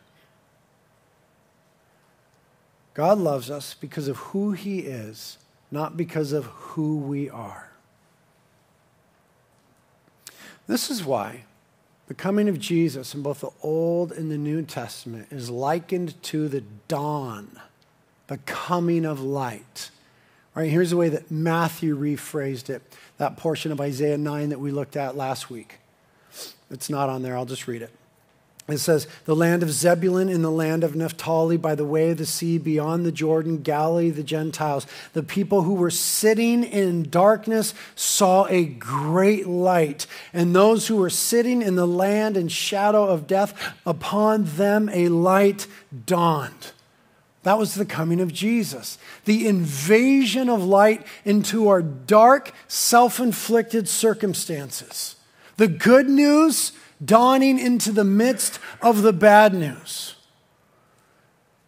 God 2.95 3.19
loves 3.19 3.49
us 3.49 3.75
because 3.75 4.09
of 4.09 4.17
who 4.17 4.51
He 4.51 4.81
is 4.81 5.39
not 5.77 5.95
because 5.95 6.33
of 6.33 6.47
who 6.47 6.97
we 6.97 7.29
are. 7.29 7.69
This 10.67 10.91
is 10.91 11.05
why 11.05 11.45
the 12.07 12.15
coming 12.15 12.49
of 12.49 12.59
Jesus 12.59 13.15
in 13.15 13.21
both 13.21 13.43
the 13.43 13.51
Old 13.63 14.11
and 14.11 14.31
the 14.31 14.39
New 14.39 14.63
Testament 14.63 15.29
is 15.31 15.51
likened 15.51 16.21
to 16.25 16.49
the 16.49 16.63
dawn, 16.89 17.61
the 18.27 18.39
coming 18.39 19.05
of 19.05 19.21
light. 19.21 19.91
Right 20.55 20.71
here's 20.71 20.89
the 20.89 20.97
way 20.97 21.11
that 21.11 21.31
Matthew 21.31 21.95
rephrased 21.95 22.71
it, 22.71 22.83
that 23.19 23.37
portion 23.37 23.71
of 23.71 23.79
Isaiah 23.79 24.17
9 24.17 24.49
that 24.49 24.59
we 24.59 24.71
looked 24.71 24.97
at 24.97 25.15
last 25.15 25.51
week. 25.51 25.81
It's 26.71 26.89
not 26.89 27.11
on 27.11 27.23
there, 27.23 27.37
I'll 27.37 27.45
just 27.45 27.69
read 27.69 27.83
it. 27.83 27.91
It 28.69 28.79
says, 28.79 29.07
The 29.27 29.37
land 29.37 29.63
of 29.63 29.71
Zebulun 29.71 30.29
in 30.29 30.43
the 30.43 30.51
land 30.51 30.83
of 30.83 30.97
Naphtali 30.97 31.57
by 31.57 31.77
the 31.77 31.85
way 31.85 32.11
of 32.11 32.19
the 32.19 32.27
sea 32.27 32.59
beyond 32.59 33.07
the 33.07 33.13
Jordan, 33.13 33.63
Galilee, 33.63 34.11
the 34.11 34.25
Gentiles. 34.25 34.87
The 35.13 35.23
people 35.23 35.63
who 35.63 35.75
were 35.75 35.91
sitting 35.91 36.65
in 36.65 37.09
darkness 37.09 37.75
saw 37.95 38.47
a 38.47 38.65
great 38.65 39.47
light. 39.47 40.07
And 40.33 40.55
those 40.55 40.89
who 40.89 40.97
were 40.97 41.11
sitting 41.11 41.63
in 41.63 41.77
the 41.77 41.87
land 41.87 42.37
and 42.37 42.51
shadow 42.51 43.05
of 43.05 43.29
death, 43.29 43.75
upon 43.87 44.45
them 44.45 44.89
a 44.93 45.09
light 45.11 45.69
dawned. 46.05 46.73
That 47.45 47.59
was 47.59 47.77
the 47.77 47.87
coming 47.87 48.21
of 48.21 48.33
Jesus. 48.33 48.99
The 49.25 49.47
invasion 49.47 50.49
of 50.49 50.65
light 50.65 51.07
into 51.25 51.69
our 51.69 51.83
dark, 51.83 52.51
self 52.67 53.21
inflicted 53.21 53.89
circumstances. 53.89 55.15
The 55.57 55.69
good 55.69 56.09
news 56.09 56.73
dawning 57.05 57.59
into 57.59 57.93
the 57.93 58.05
midst 58.05 58.59
of 58.83 59.03
the 59.03 59.13
bad 59.13 59.55
news. 59.55 60.15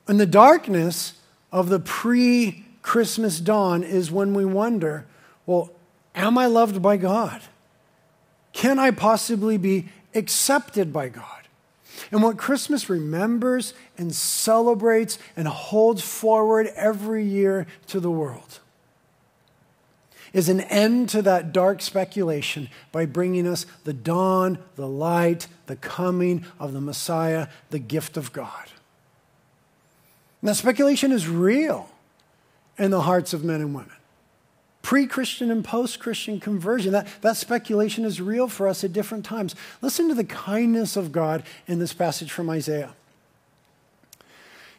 And 0.07 0.19
the 0.19 0.27
darkness 0.27 1.15
of 1.53 1.69
the 1.69 1.81
pre 1.81 2.65
Christmas 2.83 3.41
dawn 3.41 3.83
is 3.83 4.11
when 4.11 4.33
we 4.35 4.45
wonder 4.45 5.07
well, 5.45 5.71
am 6.15 6.37
I 6.37 6.45
loved 6.45 6.83
by 6.83 6.99
God? 6.99 7.41
Can 8.53 8.79
I 8.79 8.91
possibly 8.91 9.57
be 9.57 9.89
accepted 10.15 10.93
by 10.93 11.09
God? 11.09 11.25
And 12.11 12.23
what 12.23 12.37
Christmas 12.37 12.91
remembers 12.91 13.73
and 13.97 14.15
celebrates 14.15 15.19
and 15.37 15.49
holds 15.49 16.03
forward 16.03 16.67
every 16.77 17.25
year 17.25 17.67
to 17.87 17.99
the 17.99 18.11
world 18.11 18.61
is 20.33 20.49
an 20.49 20.61
end 20.61 21.09
to 21.11 21.23
that 21.23 21.53
dark 21.53 21.81
speculation 21.81 22.69
by 22.93 23.07
bringing 23.07 23.47
us 23.47 23.67
the 23.85 23.93
dawn, 23.93 24.59
the 24.77 24.87
light, 24.89 25.47
the 25.67 25.77
coming 25.77 26.45
of 26.59 26.73
the 26.73 26.81
Messiah, 26.81 27.49
the 27.71 27.79
gift 27.79 28.17
of 28.17 28.33
God. 28.33 28.69
That 30.43 30.57
speculation 30.57 31.13
is 31.13 31.29
real 31.29 31.91
in 32.79 32.91
the 32.91 33.03
hearts 33.03 33.33
of 33.33 33.45
men 33.45 33.61
and 33.61 33.75
women. 33.75 33.93
Pre 34.83 35.07
Christian 35.07 35.51
and 35.51 35.65
post 35.65 35.99
Christian 35.99 36.41
conversion, 36.41 36.93
that, 36.93 37.09
that 37.21 37.37
speculation 37.37 38.05
is 38.05 38.21
real 38.21 38.49
for 38.49 38.69
us 38.69 38.85
at 38.85 38.93
different 38.93 39.25
times. 39.25 39.55
Listen 39.83 40.09
to 40.09 40.15
the 40.15 40.25
kindness 40.25 40.97
of 40.97 41.13
God 41.13 41.43
in 41.67 41.79
this 41.79 41.93
passage 41.93 42.31
from 42.31 42.49
Isaiah. 42.49 42.95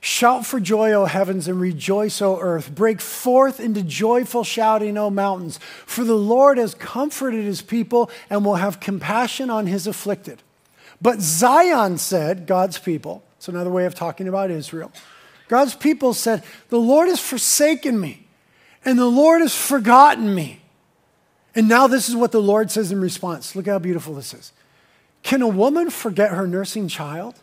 Shout 0.02 0.46
for 0.46 0.62
joy, 0.62 0.94
O 0.94 1.06
heavens, 1.06 1.48
and 1.48 1.60
rejoice, 1.60 2.22
O 2.22 2.40
earth. 2.40 2.74
Break 2.74 3.02
forth 3.02 3.60
into 3.60 3.84
joyful 3.84 4.46
shouting, 4.46 4.98
O 4.98 5.10
mountains. 5.10 5.60
For 5.86 6.06
the 6.06 6.16
Lord 6.16 6.58
has 6.58 6.74
comforted 6.74 7.44
his 7.44 7.62
people 7.62 8.10
and 8.30 8.46
will 8.46 8.56
have 8.56 8.80
compassion 8.80 9.50
on 9.50 9.68
his 9.68 9.88
afflicted. 9.88 10.42
But 11.02 11.20
Zion 11.20 11.98
said, 11.98 12.48
God's 12.48 12.78
people, 12.78 13.24
it's 13.38 13.50
another 13.50 13.70
way 13.70 13.86
of 13.86 13.96
talking 13.96 14.28
about 14.28 14.52
Israel. 14.52 14.92
God's 15.50 15.76
people 15.76 16.14
said, 16.14 16.44
The 16.70 16.80
Lord 16.80 17.10
has 17.10 17.20
forsaken 17.20 18.00
me, 18.00 18.26
and 18.86 18.98
the 18.98 19.06
Lord 19.06 19.42
has 19.42 19.56
forgotten 19.56 20.34
me. 20.34 20.62
And 21.56 21.68
now 21.68 21.88
this 21.88 22.08
is 22.08 22.16
what 22.16 22.32
the 22.32 22.42
Lord 22.42 22.72
says 22.72 22.92
in 22.92 23.02
response. 23.02 23.56
Look 23.56 23.66
how 23.66 23.80
beautiful 23.80 24.14
this 24.14 24.34
is. 24.34 24.54
Can 25.24 25.42
a 25.42 25.48
woman 25.48 25.90
forget 25.90 26.32
her 26.32 26.48
nursing 26.48 26.88
child? 26.88 27.42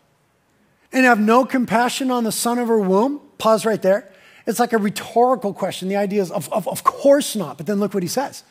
And 0.93 1.05
have 1.05 1.21
no 1.21 1.45
compassion 1.45 2.11
on 2.11 2.25
the 2.25 2.33
son 2.33 2.59
of 2.59 2.69
her 2.69 2.79
womb? 2.79 3.21
Pause 3.39 3.67
right 3.67 3.83
there. 3.83 4.11
It's 4.47 4.61
like 4.61 4.73
a 4.73 4.79
rhetorical 4.79 5.53
question. 5.53 5.89
The 5.89 5.97
idea 5.97 6.23
is, 6.23 6.31
of, 6.31 6.53
of, 6.53 6.69
of 6.69 6.85
course 6.85 7.35
not. 7.35 7.57
But 7.57 7.67
then 7.67 7.81
look 7.81 7.95
what 7.95 8.03
he 8.03 8.09
says. 8.09 8.45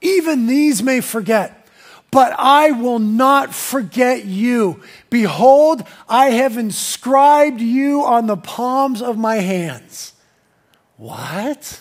Even 0.00 0.46
these 0.46 0.82
may 0.82 1.00
forget, 1.00 1.66
but 2.10 2.34
I 2.38 2.70
will 2.70 2.98
not 2.98 3.54
forget 3.54 4.24
you. 4.24 4.82
Behold, 5.10 5.82
I 6.08 6.26
have 6.30 6.56
inscribed 6.56 7.60
you 7.60 8.04
on 8.04 8.26
the 8.26 8.36
palms 8.36 9.02
of 9.02 9.18
my 9.18 9.36
hands. 9.36 10.12
What? 10.96 11.80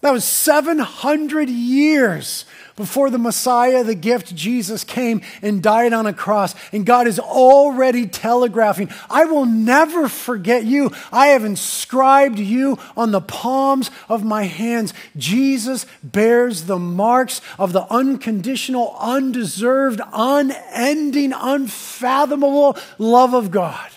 That 0.00 0.12
was 0.12 0.24
700 0.24 1.50
years 1.50 2.44
before 2.76 3.10
the 3.10 3.18
Messiah, 3.18 3.82
the 3.82 3.96
gift 3.96 4.32
Jesus 4.36 4.84
came 4.84 5.22
and 5.42 5.60
died 5.60 5.92
on 5.92 6.06
a 6.06 6.12
cross. 6.12 6.54
And 6.72 6.86
God 6.86 7.08
is 7.08 7.18
already 7.18 8.06
telegraphing, 8.06 8.90
I 9.10 9.24
will 9.24 9.44
never 9.44 10.08
forget 10.08 10.64
you. 10.64 10.92
I 11.10 11.28
have 11.28 11.44
inscribed 11.44 12.38
you 12.38 12.78
on 12.96 13.10
the 13.10 13.20
palms 13.20 13.90
of 14.08 14.22
my 14.22 14.44
hands. 14.44 14.94
Jesus 15.16 15.84
bears 16.04 16.66
the 16.66 16.78
marks 16.78 17.40
of 17.58 17.72
the 17.72 17.92
unconditional, 17.92 18.96
undeserved, 19.00 20.00
unending, 20.12 21.32
unfathomable 21.32 22.76
love 22.98 23.34
of 23.34 23.50
God. 23.50 23.90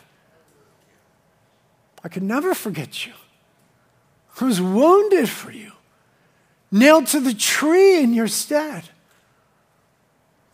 I 2.03 2.09
could 2.09 2.23
never 2.23 2.55
forget 2.55 3.05
you. 3.05 3.13
I 4.39 4.45
was 4.45 4.59
wounded 4.59 5.29
for 5.29 5.51
you 5.51 5.73
nailed 6.71 7.07
to 7.07 7.19
the 7.19 7.33
tree 7.33 8.01
in 8.01 8.13
your 8.13 8.27
stead. 8.27 8.89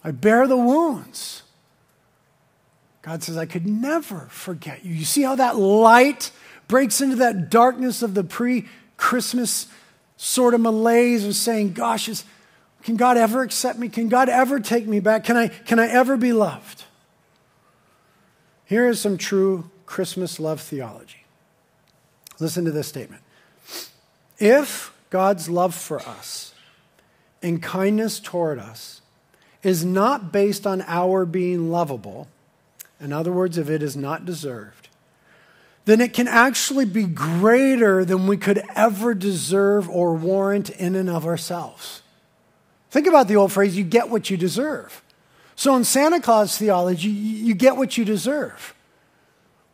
I 0.04 0.12
bear 0.12 0.48
the 0.48 0.58
wounds. 0.58 1.44
God 3.02 3.24
says, 3.24 3.38
I 3.38 3.46
could 3.46 3.66
never 3.66 4.28
forget 4.30 4.84
you. 4.84 4.94
You 4.94 5.06
see 5.06 5.22
how 5.22 5.36
that 5.36 5.58
light 5.58 6.32
breaks 6.68 7.00
into 7.00 7.18
that 7.18 7.50
darkness 7.50 8.02
of 8.02 8.14
the 8.14 8.24
pre 8.24 8.68
Christmas 8.98 9.68
sort 10.18 10.54
of 10.54 10.62
malaise 10.62 11.26
of 11.26 11.36
saying, 11.36 11.74
Gosh, 11.74 12.10
is, 12.10 12.26
can 12.84 12.96
God 12.96 13.18
ever 13.18 13.44
accept 13.44 13.80
me? 13.80 13.90
Can 13.90 14.10
God 14.10 14.30
ever 14.30 14.60
take 14.60 14.88
me 14.88 15.00
back? 15.00 15.24
Can 15.24 15.38
I, 15.38 15.48
can 15.50 15.80
I 15.80 15.88
ever 15.88 16.18
be 16.18 16.34
loved? 16.34 16.84
Here 18.66 18.88
is 18.88 19.00
some 19.00 19.18
true 19.18 19.70
Christmas 19.86 20.40
love 20.40 20.60
theology. 20.60 21.26
Listen 22.40 22.66
to 22.66 22.72
this 22.72 22.88
statement. 22.88 23.24
If 24.38 24.94
God's 25.10 25.50
love 25.50 25.74
for 25.74 26.00
us 26.02 26.54
and 27.42 27.62
kindness 27.62 28.20
toward 28.20 28.60
us 28.60 29.02
is 29.64 29.84
not 29.84 30.32
based 30.32 30.68
on 30.68 30.82
our 30.88 31.26
being 31.26 31.72
lovable, 31.72 32.28
in 33.00 33.14
other 33.14 33.32
words, 33.32 33.58
if 33.58 33.70
it 33.70 33.84
is 33.84 33.96
not 33.96 34.26
deserved, 34.26 34.90
then 35.86 36.02
it 36.02 36.14
can 36.14 36.28
actually 36.28 36.86
be 36.86 37.06
greater 37.06 38.04
than 38.04 38.28
we 38.28 38.38
could 38.38 38.62
ever 38.76 39.14
deserve 39.14 39.90
or 39.90 40.14
warrant 40.14 40.70
in 40.72 40.96
and 40.96 41.10
of 41.10 41.26
ourselves. 41.26 42.02
Think 42.90 43.08
about 43.08 43.28
the 43.28 43.36
old 43.36 43.52
phrase, 43.52 43.78
you 43.78 43.84
get 43.84 44.10
what 44.10 44.30
you 44.30 44.38
deserve. 44.38 45.02
So 45.56 45.76
in 45.76 45.84
Santa 45.84 46.20
Claus 46.20 46.58
theology, 46.58 47.10
you 47.10 47.56
get 47.56 47.78
what 47.78 47.98
you 47.98 48.06
deserve. 48.06 48.74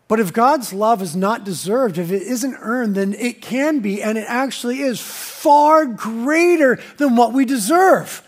But 0.08 0.20
if 0.20 0.34
God's 0.34 0.74
love 0.74 1.02
is 1.02 1.16
not 1.16 1.44
deserved, 1.44 1.98
if 1.98 2.12
it 2.12 2.22
isn't 2.22 2.56
earned, 2.60 2.96
then 2.96 3.14
it 3.14 3.42
can 3.42 3.80
be, 3.80 4.04
and 4.04 4.18
it 4.18 4.26
actually 4.28 4.82
is 4.82 5.00
far 5.00 5.86
greater 5.86 6.80
than 6.98 7.16
what 7.16 7.34
we 7.34 7.46
deserve. 7.46 8.28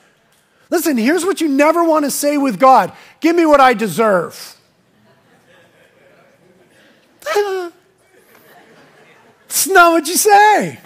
Listen, 0.69 0.97
here's 0.97 1.25
what 1.25 1.41
you 1.41 1.47
never 1.47 1.83
want 1.83 2.05
to 2.05 2.11
say 2.11 2.37
with 2.37 2.59
God 2.59 2.91
Give 3.19 3.35
me 3.35 3.45
what 3.45 3.59
I 3.59 3.73
deserve. 3.73 4.57
It's 9.47 9.67
not 9.67 9.93
what 9.93 10.07
you 10.07 10.17
say. 10.17 10.79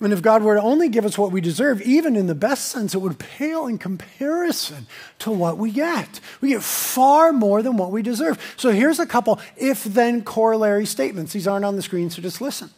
And 0.00 0.12
if 0.12 0.22
God 0.22 0.42
were 0.42 0.54
to 0.54 0.62
only 0.62 0.88
give 0.88 1.04
us 1.04 1.18
what 1.18 1.32
we 1.32 1.40
deserve, 1.40 1.82
even 1.82 2.14
in 2.14 2.28
the 2.28 2.34
best 2.34 2.66
sense, 2.66 2.94
it 2.94 2.98
would 2.98 3.18
pale 3.18 3.66
in 3.66 3.78
comparison 3.78 4.86
to 5.20 5.32
what 5.32 5.58
we 5.58 5.72
get. 5.72 6.20
We 6.40 6.50
get 6.50 6.62
far 6.62 7.32
more 7.32 7.62
than 7.62 7.76
what 7.76 7.90
we 7.90 8.02
deserve. 8.02 8.38
So 8.56 8.70
here's 8.70 9.00
a 9.00 9.06
couple 9.06 9.40
if 9.56 9.82
then 9.82 10.22
corollary 10.22 10.86
statements. 10.86 11.32
These 11.32 11.48
aren't 11.48 11.64
on 11.64 11.74
the 11.74 11.82
screen, 11.82 12.10
so 12.10 12.22
just 12.22 12.40
listen. 12.40 12.70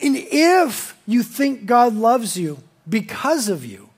And 0.00 0.16
if 0.16 0.96
you 1.06 1.24
think 1.24 1.66
God 1.66 1.94
loves 1.94 2.36
you 2.36 2.58
because 2.88 3.48
of 3.48 3.64
you, 3.64 3.88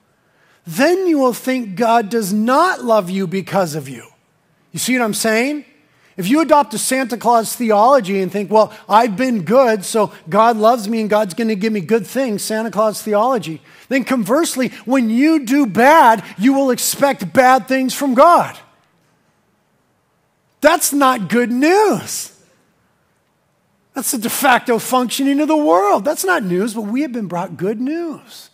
then 0.65 1.05
you 1.05 1.19
will 1.19 1.33
think 1.33 1.75
God 1.75 2.09
does 2.09 2.33
not 2.33 2.83
love 2.83 3.11
you 3.11 3.27
because 3.27 3.75
of 3.75 3.87
you. 3.87 4.07
You 4.71 4.79
see 4.79 4.97
what 4.97 5.05
I'm 5.05 5.13
saying? 5.13 5.65
If 6.17 6.29
you 6.29 6.39
adopt 6.39 6.73
a 6.73 6.77
Santa 6.77 7.17
Claus 7.17 7.55
theology 7.55 8.21
and 8.21 8.31
think, 8.31 8.49
well, 8.49 8.73
I've 8.87 9.17
been 9.17 9.43
good, 9.43 9.83
so 9.83 10.13
God 10.29 10.55
loves 10.55 10.87
me 10.87 11.01
and 11.01 11.09
God's 11.09 11.33
going 11.33 11.49
to 11.49 11.55
give 11.55 11.73
me 11.73 11.81
good 11.81 12.07
things, 12.07 12.41
Santa 12.41 12.71
Claus 12.71 13.01
theology, 13.01 13.61
then 13.89 14.05
conversely, 14.05 14.69
when 14.85 15.09
you 15.09 15.45
do 15.45 15.65
bad, 15.65 16.23
you 16.37 16.53
will 16.53 16.71
expect 16.71 17.33
bad 17.33 17.67
things 17.67 17.93
from 17.93 18.13
God. 18.13 18.57
That's 20.61 20.93
not 20.93 21.29
good 21.29 21.51
news. 21.51 22.31
That's 23.93 24.11
the 24.11 24.17
de 24.17 24.29
facto 24.29 24.79
functioning 24.79 25.39
of 25.41 25.47
the 25.47 25.57
world. 25.57 26.05
That's 26.05 26.25
not 26.25 26.43
news, 26.43 26.73
but 26.73 26.81
we 26.83 27.01
have 27.01 27.11
been 27.11 27.27
brought 27.27 27.57
good 27.57 27.79
news. 27.79 28.49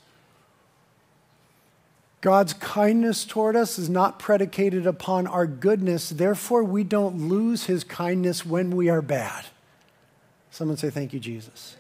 God's 2.22 2.54
kindness 2.54 3.26
toward 3.26 3.56
us 3.56 3.80
is 3.80 3.90
not 3.90 4.20
predicated 4.20 4.86
upon 4.86 5.26
our 5.26 5.48
goodness. 5.48 6.10
Therefore, 6.10 6.64
we 6.64 6.84
don't 6.84 7.28
lose 7.28 7.66
his 7.66 7.84
kindness 7.84 8.46
when 8.46 8.76
we 8.76 8.90
are 8.90 9.02
bad. 9.02 9.46
Someone 10.52 10.78
say, 10.78 10.92
Thank 10.92 11.14
you, 11.14 11.20
Jesus. 11.20 11.78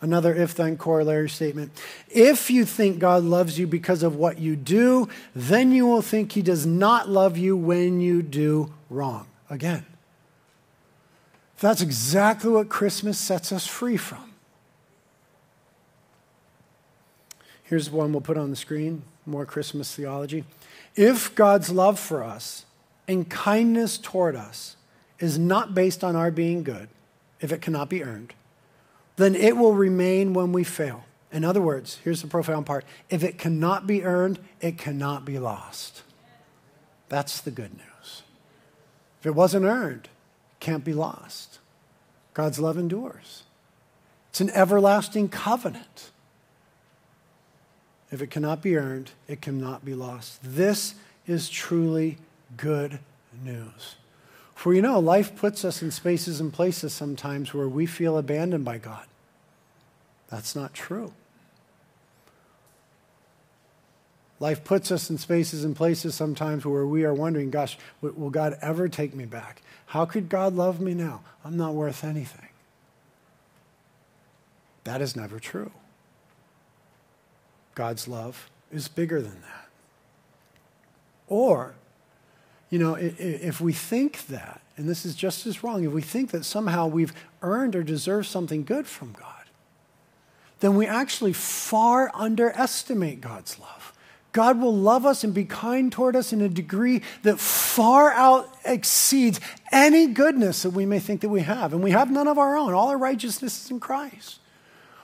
Another 0.00 0.34
if 0.34 0.54
then 0.54 0.76
corollary 0.76 1.28
statement. 1.28 1.72
If 2.08 2.50
you 2.50 2.64
think 2.64 2.98
God 2.98 3.24
loves 3.24 3.58
you 3.58 3.66
because 3.66 4.02
of 4.02 4.16
what 4.16 4.38
you 4.38 4.56
do, 4.56 5.08
then 5.34 5.72
you 5.72 5.86
will 5.86 6.02
think 6.02 6.32
he 6.32 6.42
does 6.42 6.66
not 6.66 7.08
love 7.08 7.36
you 7.36 7.56
when 7.56 8.00
you 8.00 8.22
do 8.22 8.72
wrong. 8.90 9.26
Again, 9.48 9.86
that's 11.60 11.80
exactly 11.80 12.50
what 12.50 12.68
Christmas 12.68 13.18
sets 13.18 13.52
us 13.52 13.66
free 13.66 13.96
from. 13.96 14.32
Here's 17.64 17.90
one 17.90 18.12
we'll 18.12 18.20
put 18.20 18.36
on 18.36 18.50
the 18.50 18.56
screen 18.56 19.02
more 19.26 19.46
Christmas 19.46 19.94
theology. 19.94 20.44
If 20.94 21.34
God's 21.34 21.70
love 21.70 21.98
for 21.98 22.22
us 22.22 22.64
and 23.08 23.28
kindness 23.28 23.98
toward 23.98 24.36
us 24.36 24.76
is 25.18 25.38
not 25.38 25.74
based 25.74 26.04
on 26.04 26.16
our 26.16 26.30
being 26.30 26.62
good, 26.62 26.88
if 27.40 27.52
it 27.52 27.60
cannot 27.60 27.88
be 27.88 28.02
earned, 28.02 28.34
then 29.16 29.34
it 29.34 29.56
will 29.56 29.74
remain 29.74 30.32
when 30.32 30.52
we 30.52 30.64
fail. 30.64 31.04
In 31.32 31.44
other 31.44 31.60
words, 31.60 31.98
here's 32.04 32.22
the 32.22 32.28
profound 32.28 32.66
part 32.66 32.84
if 33.10 33.22
it 33.22 33.38
cannot 33.38 33.86
be 33.86 34.04
earned, 34.04 34.38
it 34.60 34.78
cannot 34.78 35.24
be 35.24 35.38
lost. 35.38 36.02
That's 37.08 37.40
the 37.40 37.50
good 37.50 37.72
news. 37.72 38.22
If 39.20 39.26
it 39.26 39.34
wasn't 39.34 39.64
earned, 39.64 40.04
it 40.04 40.60
can't 40.60 40.84
be 40.84 40.92
lost. 40.92 41.58
God's 42.34 42.58
love 42.58 42.76
endures, 42.76 43.44
it's 44.30 44.40
an 44.40 44.50
everlasting 44.50 45.28
covenant. 45.28 46.10
If 48.10 48.22
it 48.22 48.30
cannot 48.30 48.62
be 48.62 48.76
earned, 48.76 49.10
it 49.26 49.40
cannot 49.40 49.84
be 49.84 49.94
lost. 49.94 50.38
This 50.42 50.94
is 51.26 51.48
truly 51.48 52.18
good 52.56 53.00
news. 53.42 53.96
For 54.54 54.72
you 54.72 54.80
know, 54.80 54.98
life 54.98 55.36
puts 55.36 55.64
us 55.64 55.82
in 55.82 55.90
spaces 55.90 56.40
and 56.40 56.52
places 56.52 56.92
sometimes 56.92 57.52
where 57.52 57.68
we 57.68 57.84
feel 57.84 58.16
abandoned 58.16 58.64
by 58.64 58.78
God. 58.78 59.06
That's 60.28 60.56
not 60.56 60.72
true. 60.72 61.12
Life 64.38 64.64
puts 64.64 64.90
us 64.90 65.08
in 65.08 65.18
spaces 65.18 65.64
and 65.64 65.74
places 65.74 66.14
sometimes 66.14 66.66
where 66.66 66.86
we 66.86 67.04
are 67.04 67.14
wondering, 67.14 67.50
gosh, 67.50 67.78
will 68.02 68.30
God 68.30 68.56
ever 68.60 68.88
take 68.88 69.14
me 69.14 69.24
back? 69.24 69.62
How 69.86 70.04
could 70.04 70.28
God 70.28 70.54
love 70.54 70.80
me 70.80 70.94
now? 70.94 71.22
I'm 71.44 71.56
not 71.56 71.74
worth 71.74 72.04
anything. 72.04 72.48
That 74.84 75.00
is 75.00 75.16
never 75.16 75.40
true. 75.40 75.72
God's 77.76 78.08
love 78.08 78.50
is 78.72 78.88
bigger 78.88 79.22
than 79.22 79.40
that. 79.42 79.68
Or, 81.28 81.74
you 82.70 82.80
know, 82.80 82.94
if 82.94 83.60
we 83.60 83.72
think 83.72 84.26
that, 84.26 84.60
and 84.76 84.88
this 84.88 85.06
is 85.06 85.14
just 85.14 85.46
as 85.46 85.62
wrong, 85.62 85.84
if 85.84 85.92
we 85.92 86.02
think 86.02 86.32
that 86.32 86.44
somehow 86.44 86.88
we've 86.88 87.12
earned 87.42 87.76
or 87.76 87.84
deserved 87.84 88.26
something 88.26 88.64
good 88.64 88.88
from 88.88 89.12
God, 89.12 89.44
then 90.60 90.74
we 90.74 90.86
actually 90.86 91.34
far 91.34 92.10
underestimate 92.14 93.20
God's 93.20 93.58
love. 93.60 93.92
God 94.32 94.60
will 94.60 94.74
love 94.74 95.06
us 95.06 95.22
and 95.22 95.32
be 95.32 95.44
kind 95.44 95.92
toward 95.92 96.16
us 96.16 96.32
in 96.32 96.40
a 96.40 96.48
degree 96.48 97.02
that 97.22 97.38
far 97.38 98.10
out 98.12 98.54
exceeds 98.64 99.38
any 99.70 100.06
goodness 100.06 100.62
that 100.62 100.70
we 100.70 100.86
may 100.86 100.98
think 100.98 101.20
that 101.22 101.28
we 101.28 101.40
have. 101.42 101.72
And 101.72 101.82
we 101.82 101.90
have 101.90 102.10
none 102.10 102.28
of 102.28 102.38
our 102.38 102.56
own. 102.56 102.74
All 102.74 102.88
our 102.88 102.98
righteousness 102.98 103.64
is 103.64 103.70
in 103.70 103.80
Christ. 103.80 104.40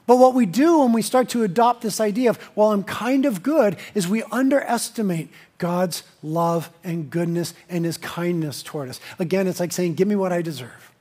But 0.07 0.17
what 0.17 0.35
we 0.35 0.47
do 0.47 0.81
when 0.81 0.93
we 0.93 1.03
start 1.03 1.29
to 1.31 1.45
adopt 1.45 1.83
this 1.83 2.01
idea 2.01 2.31
of, 2.31 2.51
well, 2.57 2.73
I'm 2.73 2.83
kind 2.83 3.25
of 3.25 3.43
good, 3.43 3.77
is 3.95 4.09
we 4.09 4.23
underestimate 4.25 5.31
God's 5.59 6.03
love 6.23 6.71
and 6.83 7.09
goodness 7.09 7.55
and 7.69 7.85
his 7.85 7.99
kindness 7.99 8.63
toward 8.63 8.89
us. 8.89 9.01
Again, 9.19 9.47
it's 9.47 9.61
like 9.61 9.73
saying, 9.73 9.95
give 9.95 10.09
me 10.09 10.17
what 10.17 10.33
I 10.33 10.43
deserve. 10.43 10.93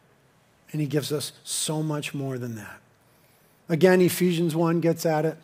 And 0.72 0.80
he 0.80 0.88
gives 0.88 1.12
us 1.12 1.32
so 1.44 1.82
much 1.82 2.14
more 2.14 2.38
than 2.38 2.56
that. 2.56 2.80
Again, 3.68 4.02
Ephesians 4.02 4.56
1 4.56 4.82
gets 4.82 5.06
at 5.06 5.26
it. 5.26 5.38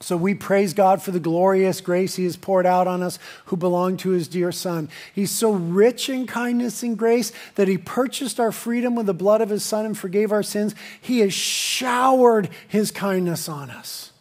So 0.00 0.16
we 0.16 0.34
praise 0.34 0.74
God 0.74 1.00
for 1.00 1.10
the 1.10 1.20
glorious 1.20 1.80
grace 1.80 2.16
He 2.16 2.24
has 2.24 2.36
poured 2.36 2.66
out 2.66 2.86
on 2.86 3.02
us 3.02 3.18
who 3.46 3.56
belong 3.56 3.96
to 3.98 4.10
His 4.10 4.28
dear 4.28 4.52
Son. 4.52 4.90
He's 5.14 5.30
so 5.30 5.52
rich 5.52 6.10
in 6.10 6.26
kindness 6.26 6.82
and 6.82 6.98
grace 6.98 7.32
that 7.54 7.66
He 7.66 7.78
purchased 7.78 8.38
our 8.38 8.52
freedom 8.52 8.94
with 8.94 9.06
the 9.06 9.14
blood 9.14 9.40
of 9.40 9.48
His 9.48 9.64
Son 9.64 9.86
and 9.86 9.96
forgave 9.96 10.32
our 10.32 10.42
sins. 10.42 10.74
He 11.00 11.20
has 11.20 11.32
showered 11.32 12.50
His 12.68 12.90
kindness 12.90 13.48
on 13.48 13.70
us. 13.70 14.12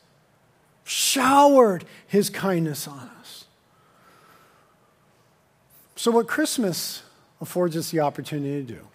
Showered 0.85 1.83
His 2.07 2.29
kindness 2.29 2.88
on 2.88 3.11
us. 3.19 3.45
So, 5.97 6.11
what 6.11 6.27
Christmas 6.27 7.03
affords 7.41 7.75
us 7.75 7.91
the 7.91 7.99
opportunity 7.99 8.65
to 8.65 8.73
do 8.75 8.88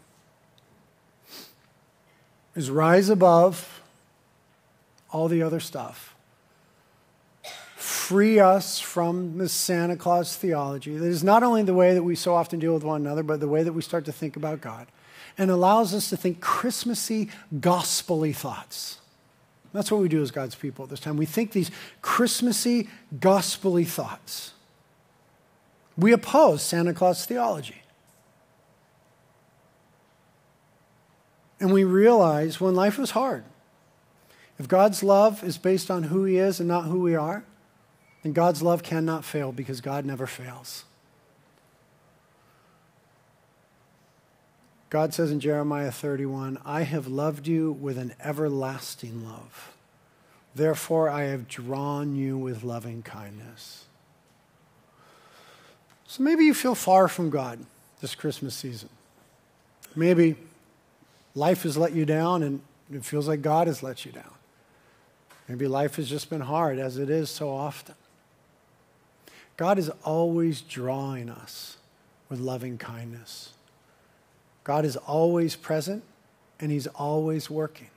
is 2.55 2.71
rise 2.71 3.11
above 3.11 3.83
all 5.11 5.29
the 5.29 5.43
other 5.43 5.61
stuff 5.61 6.10
free 8.11 8.41
us 8.41 8.81
from 8.81 9.39
this 9.39 9.53
Santa 9.53 9.95
Claus 9.95 10.35
theology 10.35 10.97
that 10.97 11.07
is 11.07 11.23
not 11.23 11.45
only 11.45 11.63
the 11.63 11.73
way 11.73 11.95
that 11.95 12.03
we 12.03 12.17
so 12.17 12.35
often 12.35 12.59
deal 12.59 12.75
with 12.75 12.83
one 12.83 13.03
another, 13.03 13.23
but 13.23 13.39
the 13.39 13.47
way 13.47 13.63
that 13.63 13.73
we 13.73 13.83
start 13.83 14.05
to 14.07 14.11
think 14.11 14.35
about 14.35 14.61
God, 14.61 14.89
and 15.39 15.49
allows 15.49 15.95
us 15.95 16.11
to 16.11 16.17
think 16.17 16.41
Christmassy, 16.41 17.29
gospelly 17.55 18.35
thoughts. 18.35 18.99
That's 19.73 19.93
what 19.93 20.01
we 20.01 20.09
do 20.09 20.21
as 20.23 20.33
God's 20.33 20.57
people 20.57 20.83
at 20.83 20.91
this 20.91 20.99
time. 20.99 21.17
We 21.19 21.25
think 21.25 21.53
these 21.53 21.71
Christmassy, 22.03 22.89
gospelly 23.17 23.87
thoughts. 23.87 24.55
We 25.97 26.11
oppose 26.11 26.65
Santa 26.65 26.93
Claus 26.93 27.25
theology. 27.27 27.83
And 31.61 31.73
we 31.73 31.85
realize 31.85 32.61
when 32.61 32.75
life 32.75 32.99
is 32.99 33.13
hard, 33.13 33.45
if 34.59 34.67
God's 34.67 35.05
love 35.05 35.45
is 35.45 35.59
based 35.59 35.93
on 35.93 36.03
who 36.03 36.25
He 36.25 36.39
is 36.39 36.59
and 36.59 36.69
not 36.69 36.87
who 36.87 36.99
we 36.99 37.15
are, 37.15 37.45
and 38.23 38.35
God's 38.35 38.63
love 38.63 38.83
cannot 38.83 39.25
fail 39.25 39.53
because 39.53 39.81
God 39.81 40.05
never 40.05 40.27
fails. 40.27 40.85
God 44.91 45.15
says 45.15 45.31
in 45.31 45.39
Jeremiah 45.39 45.93
31, 45.93 46.59
I 46.65 46.83
have 46.83 47.07
loved 47.07 47.47
you 47.47 47.71
with 47.71 47.97
an 47.97 48.13
everlasting 48.23 49.25
love. 49.25 49.73
Therefore, 50.55 51.09
I 51.09 51.25
have 51.25 51.47
drawn 51.47 52.17
you 52.17 52.37
with 52.37 52.65
loving 52.65 53.03
kindness. 53.03 53.85
So 56.09 56.25
maybe 56.25 56.45
you 56.45 56.55
feel 56.55 56.75
far 56.75 57.07
from 57.07 57.31
God 57.31 57.61
this 58.01 58.17
Christmas 58.17 58.55
season. 58.55 58.89
Maybe 59.95 60.37
life 61.37 61.63
has 61.63 61.77
let 61.77 61.93
you 61.93 62.05
down 62.05 62.43
and 62.43 62.61
it 62.93 63.05
feels 63.05 63.29
like 63.29 63.43
God 63.43 63.69
has 63.69 63.85
let 63.85 64.05
you 64.05 64.11
down. 64.11 64.35
Maybe 65.47 65.69
life 65.69 65.97
has 65.97 66.09
just 66.09 66.31
been 66.31 66.41
hard, 66.41 66.79
as 66.79 66.97
it 66.99 67.11
is 67.11 67.31
so 67.31 67.51
often. 67.51 67.95
God 69.61 69.79
is 69.79 69.91
always 70.07 70.63
drawing 70.63 71.29
us 71.29 71.77
with 72.31 72.41
loving 72.41 72.79
kindness. 72.79 73.53
God 74.65 74.87
is 74.87 74.97
always 74.97 75.55
present 75.55 76.03
and 76.59 76.73
He's 76.73 76.87
always 76.87 77.51
working. 77.51 77.91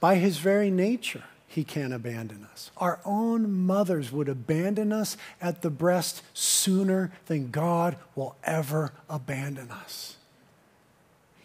By 0.00 0.14
His 0.14 0.38
very 0.38 0.70
nature, 0.70 1.24
He 1.46 1.64
can't 1.64 1.92
abandon 1.92 2.48
us. 2.50 2.70
Our 2.78 2.98
own 3.04 3.66
mothers 3.66 4.10
would 4.10 4.30
abandon 4.30 4.90
us 4.90 5.18
at 5.38 5.60
the 5.60 5.68
breast 5.68 6.22
sooner 6.32 7.12
than 7.26 7.50
God 7.50 7.96
will 8.16 8.34
ever 8.42 8.94
abandon 9.06 9.70
us. 9.70 10.16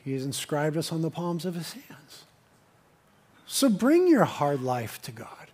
He 0.06 0.14
has 0.14 0.24
inscribed 0.24 0.78
us 0.78 0.94
on 0.94 1.02
the 1.02 1.12
palms 1.12 1.44
of 1.44 1.56
His 1.56 1.74
hands. 1.74 2.24
So 3.48 3.68
bring 3.68 4.08
your 4.08 4.24
hard 4.24 4.62
life 4.62 5.02
to 5.02 5.12
God, 5.12 5.52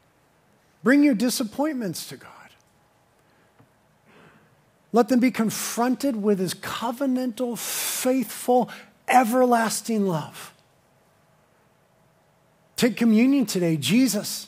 bring 0.84 1.02
your 1.02 1.16
disappointments 1.16 2.08
to 2.10 2.18
God. 2.18 2.39
Let 4.92 5.10
them 5.10 5.20
be 5.20 5.32
confronted 5.32 6.22
with 6.22 6.40
his 6.40 6.54
covenantal, 6.54 7.58
faithful, 7.58 8.70
everlasting 9.08 10.08
love. 10.08 10.54
Take 12.76 12.96
communion 12.96 13.46
today. 13.46 13.78
Jesus, 13.78 14.48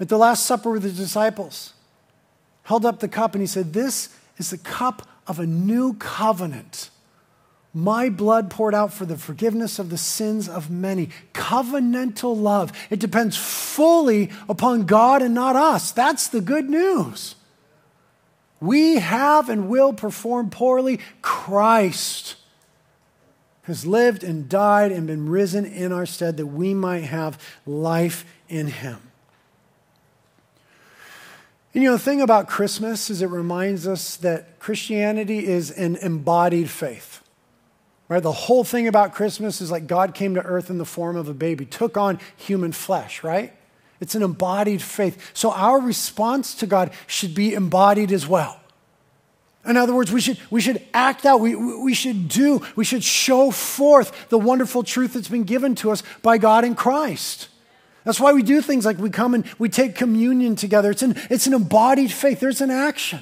at 0.00 0.08
the 0.08 0.18
Last 0.18 0.44
Supper 0.44 0.70
with 0.70 0.82
the 0.82 0.90
disciples, 0.90 1.72
held 2.64 2.84
up 2.84 3.00
the 3.00 3.08
cup 3.08 3.34
and 3.34 3.40
he 3.40 3.46
said, 3.46 3.72
This 3.72 4.14
is 4.38 4.50
the 4.50 4.58
cup 4.58 5.08
of 5.26 5.38
a 5.38 5.46
new 5.46 5.94
covenant. 5.94 6.90
My 7.74 8.10
blood 8.10 8.50
poured 8.50 8.74
out 8.74 8.92
for 8.92 9.06
the 9.06 9.16
forgiveness 9.16 9.78
of 9.78 9.88
the 9.88 9.96
sins 9.96 10.46
of 10.46 10.70
many. 10.70 11.08
Covenantal 11.32 12.38
love. 12.38 12.70
It 12.90 13.00
depends 13.00 13.34
fully 13.36 14.30
upon 14.46 14.84
God 14.84 15.22
and 15.22 15.32
not 15.32 15.56
us. 15.56 15.90
That's 15.90 16.28
the 16.28 16.42
good 16.42 16.68
news 16.68 17.36
we 18.62 18.96
have 18.96 19.48
and 19.48 19.68
will 19.68 19.92
perform 19.92 20.48
poorly, 20.48 21.00
Christ 21.20 22.36
has 23.64 23.84
lived 23.84 24.24
and 24.24 24.48
died 24.48 24.92
and 24.92 25.06
been 25.06 25.28
risen 25.28 25.64
in 25.64 25.92
our 25.92 26.06
stead 26.06 26.36
that 26.36 26.46
we 26.46 26.72
might 26.72 27.04
have 27.04 27.38
life 27.66 28.24
in 28.48 28.68
him. 28.68 29.00
And 31.74 31.82
you 31.82 31.90
know, 31.90 31.96
the 31.96 32.02
thing 32.02 32.20
about 32.20 32.48
Christmas 32.48 33.10
is 33.10 33.22
it 33.22 33.30
reminds 33.30 33.86
us 33.86 34.16
that 34.18 34.58
Christianity 34.58 35.46
is 35.46 35.70
an 35.70 35.96
embodied 35.96 36.70
faith. 36.70 37.20
Right? 38.08 38.22
The 38.22 38.30
whole 38.30 38.62
thing 38.62 38.86
about 38.86 39.14
Christmas 39.14 39.60
is 39.60 39.70
like 39.70 39.86
God 39.86 40.14
came 40.14 40.34
to 40.34 40.42
earth 40.42 40.68
in 40.68 40.78
the 40.78 40.84
form 40.84 41.16
of 41.16 41.28
a 41.28 41.34
baby, 41.34 41.64
took 41.64 41.96
on 41.96 42.18
human 42.36 42.72
flesh, 42.72 43.24
right? 43.24 43.54
It's 44.02 44.16
an 44.16 44.22
embodied 44.24 44.82
faith. 44.82 45.30
So 45.32 45.52
our 45.52 45.80
response 45.80 46.56
to 46.56 46.66
God 46.66 46.90
should 47.06 47.36
be 47.36 47.54
embodied 47.54 48.10
as 48.10 48.26
well. 48.26 48.58
In 49.64 49.76
other 49.76 49.94
words, 49.94 50.10
we 50.10 50.20
should, 50.20 50.38
we 50.50 50.60
should 50.60 50.84
act 50.92 51.24
out, 51.24 51.38
we, 51.38 51.54
we 51.54 51.94
should 51.94 52.26
do, 52.26 52.60
we 52.74 52.84
should 52.84 53.04
show 53.04 53.52
forth 53.52 54.28
the 54.28 54.38
wonderful 54.38 54.82
truth 54.82 55.12
that's 55.12 55.28
been 55.28 55.44
given 55.44 55.76
to 55.76 55.92
us 55.92 56.02
by 56.20 56.36
God 56.36 56.64
in 56.64 56.74
Christ. 56.74 57.48
That's 58.02 58.18
why 58.18 58.32
we 58.32 58.42
do 58.42 58.60
things 58.60 58.84
like 58.84 58.98
we 58.98 59.08
come 59.08 59.34
and 59.34 59.44
we 59.60 59.68
take 59.68 59.94
communion 59.94 60.56
together. 60.56 60.90
It's 60.90 61.04
an, 61.04 61.14
it's 61.30 61.46
an 61.46 61.54
embodied 61.54 62.10
faith, 62.10 62.40
there's 62.40 62.60
an 62.60 62.72
action. 62.72 63.20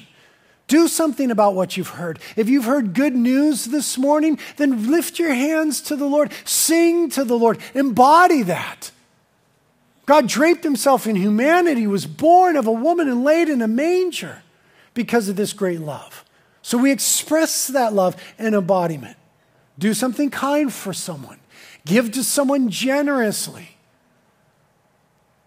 Do 0.65 0.87
something 0.87 1.29
about 1.29 1.53
what 1.53 1.77
you've 1.77 1.89
heard. 1.89 2.17
If 2.35 2.49
you've 2.49 2.65
heard 2.65 2.95
good 2.95 3.15
news 3.15 3.65
this 3.65 3.99
morning, 3.99 4.39
then 4.57 4.89
lift 4.89 5.19
your 5.19 5.35
hands 5.35 5.79
to 5.81 5.95
the 5.95 6.07
Lord, 6.07 6.31
sing 6.43 7.09
to 7.11 7.23
the 7.23 7.37
Lord, 7.37 7.59
embody 7.75 8.41
that. 8.43 8.89
God 10.11 10.27
draped 10.27 10.65
himself 10.65 11.07
in 11.07 11.15
humanity, 11.15 11.87
was 11.87 12.05
born 12.05 12.57
of 12.57 12.67
a 12.67 12.71
woman 12.73 13.07
and 13.07 13.23
laid 13.23 13.47
in 13.47 13.61
a 13.61 13.67
manger 13.67 14.43
because 14.93 15.29
of 15.29 15.37
this 15.37 15.53
great 15.53 15.79
love. 15.79 16.25
So 16.61 16.77
we 16.77 16.91
express 16.91 17.67
that 17.67 17.93
love 17.93 18.21
in 18.37 18.53
embodiment. 18.53 19.15
Do 19.79 19.93
something 19.93 20.29
kind 20.29 20.73
for 20.73 20.91
someone, 20.91 21.39
give 21.85 22.11
to 22.11 22.25
someone 22.25 22.69
generously. 22.69 23.77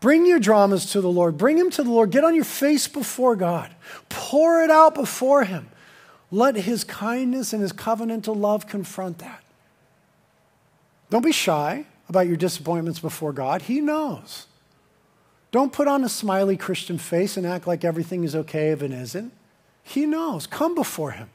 Bring 0.01 0.25
your 0.25 0.39
dramas 0.39 0.93
to 0.93 1.03
the 1.03 1.11
Lord. 1.12 1.37
Bring 1.37 1.59
them 1.59 1.69
to 1.73 1.83
the 1.83 1.91
Lord. 1.91 2.11
Get 2.11 2.25
on 2.25 2.35
your 2.35 2.45
face 2.45 2.89
before 2.89 3.37
God. 3.37 3.71
Pour 4.09 4.62
it 4.62 4.71
out 4.71 4.95
before 4.95 5.45
Him. 5.45 5.69
Let 6.31 6.57
His 6.57 6.85
kindness 6.85 7.53
and 7.53 7.61
His 7.61 7.75
covenantal 7.75 8.35
love 8.35 8.67
confront 8.67 9.19
that. 9.19 9.45
Don't 11.11 11.23
be 11.23 11.33
shy 11.33 11.85
about 12.09 12.27
your 12.27 12.39
disappointments 12.39 12.99
before 12.99 13.35
God. 13.35 13.61
He 13.61 13.83
knows. 13.83 14.47
Don't 15.55 15.73
put 15.73 15.87
on 15.87 16.03
a 16.03 16.09
smiley 16.09 16.57
Christian 16.57 16.99
face 16.99 17.37
and 17.37 17.47
act 17.47 17.65
like 17.65 17.85
everything 17.85 18.25
is 18.25 18.35
okay 18.35 18.71
if 18.71 18.83
it 18.83 18.91
isn't. 18.91 19.33
He 19.85 20.05
knows. 20.05 20.49
Come 20.49 20.75
before 20.75 21.13
Him 21.13 21.31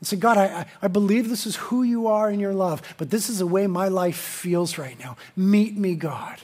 and 0.00 0.06
say, 0.06 0.16
God, 0.16 0.38
I, 0.38 0.64
I 0.80 0.88
believe 0.88 1.28
this 1.28 1.44
is 1.44 1.56
who 1.56 1.82
you 1.82 2.06
are 2.06 2.30
in 2.30 2.40
your 2.40 2.54
love, 2.54 2.80
but 2.96 3.10
this 3.10 3.28
is 3.28 3.40
the 3.40 3.46
way 3.46 3.66
my 3.66 3.88
life 3.88 4.16
feels 4.16 4.78
right 4.78 4.98
now. 4.98 5.18
Meet 5.36 5.76
me, 5.76 5.96
God 5.96 6.38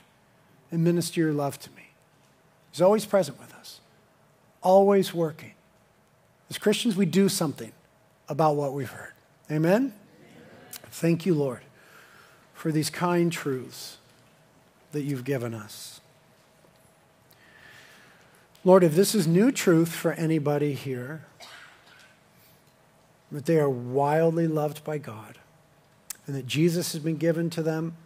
and 0.70 0.84
minister 0.84 1.22
your 1.22 1.32
love 1.32 1.58
to 1.60 1.70
me. 1.70 1.92
He's 2.72 2.82
always 2.82 3.06
present 3.06 3.40
with 3.40 3.54
us, 3.54 3.80
always 4.60 5.14
working. 5.14 5.54
As 6.50 6.58
Christians, 6.58 6.94
we 6.94 7.06
do 7.06 7.30
something 7.30 7.72
about 8.28 8.56
what 8.56 8.74
we've 8.74 8.90
heard. 8.90 9.14
Amen? 9.50 9.72
Amen? 9.72 9.92
Thank 10.90 11.24
you, 11.24 11.32
Lord, 11.32 11.62
for 12.52 12.70
these 12.70 12.90
kind 12.90 13.32
truths 13.32 13.96
that 14.92 15.04
you've 15.04 15.24
given 15.24 15.54
us. 15.54 15.97
Lord, 18.68 18.84
if 18.84 18.94
this 18.94 19.14
is 19.14 19.26
new 19.26 19.50
truth 19.50 19.88
for 19.88 20.12
anybody 20.12 20.74
here, 20.74 21.24
that 23.32 23.46
they 23.46 23.58
are 23.58 23.70
wildly 23.70 24.46
loved 24.46 24.84
by 24.84 24.98
God, 24.98 25.38
and 26.26 26.36
that 26.36 26.46
Jesus 26.46 26.92
has 26.92 27.00
been 27.02 27.16
given 27.16 27.48
to 27.48 27.62
them 27.62 27.96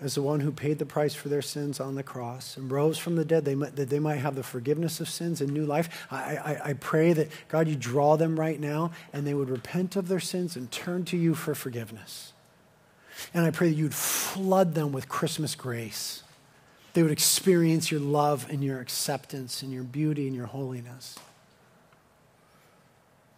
as 0.00 0.16
the 0.16 0.22
one 0.22 0.40
who 0.40 0.50
paid 0.50 0.80
the 0.80 0.84
price 0.84 1.14
for 1.14 1.28
their 1.28 1.40
sins 1.40 1.78
on 1.78 1.94
the 1.94 2.02
cross 2.02 2.56
and 2.56 2.68
rose 2.68 2.98
from 2.98 3.14
the 3.14 3.24
dead, 3.24 3.44
they 3.44 3.54
might, 3.54 3.76
that 3.76 3.90
they 3.90 4.00
might 4.00 4.16
have 4.16 4.34
the 4.34 4.42
forgiveness 4.42 4.98
of 4.98 5.08
sins 5.08 5.40
and 5.40 5.52
new 5.52 5.64
life. 5.64 5.88
I, 6.10 6.16
I, 6.16 6.60
I 6.70 6.72
pray 6.72 7.12
that, 7.12 7.30
God, 7.46 7.68
you 7.68 7.76
draw 7.76 8.16
them 8.16 8.40
right 8.40 8.58
now 8.58 8.90
and 9.12 9.24
they 9.24 9.34
would 9.34 9.50
repent 9.50 9.94
of 9.94 10.08
their 10.08 10.18
sins 10.18 10.56
and 10.56 10.68
turn 10.72 11.04
to 11.04 11.16
you 11.16 11.36
for 11.36 11.54
forgiveness. 11.54 12.32
And 13.32 13.46
I 13.46 13.52
pray 13.52 13.68
that 13.68 13.76
you'd 13.76 13.94
flood 13.94 14.74
them 14.74 14.90
with 14.90 15.08
Christmas 15.08 15.54
grace. 15.54 16.24
They 16.94 17.02
would 17.02 17.12
experience 17.12 17.90
your 17.90 18.00
love 18.00 18.46
and 18.50 18.64
your 18.64 18.80
acceptance 18.80 19.62
and 19.62 19.72
your 19.72 19.84
beauty 19.84 20.26
and 20.26 20.34
your 20.34 20.46
holiness. 20.46 21.18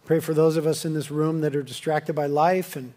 Pray 0.05 0.19
for 0.19 0.33
those 0.33 0.57
of 0.57 0.65
us 0.65 0.83
in 0.83 0.93
this 0.93 1.11
room 1.11 1.41
that 1.41 1.55
are 1.55 1.63
distracted 1.63 2.13
by 2.13 2.25
life 2.25 2.75
and 2.75 2.93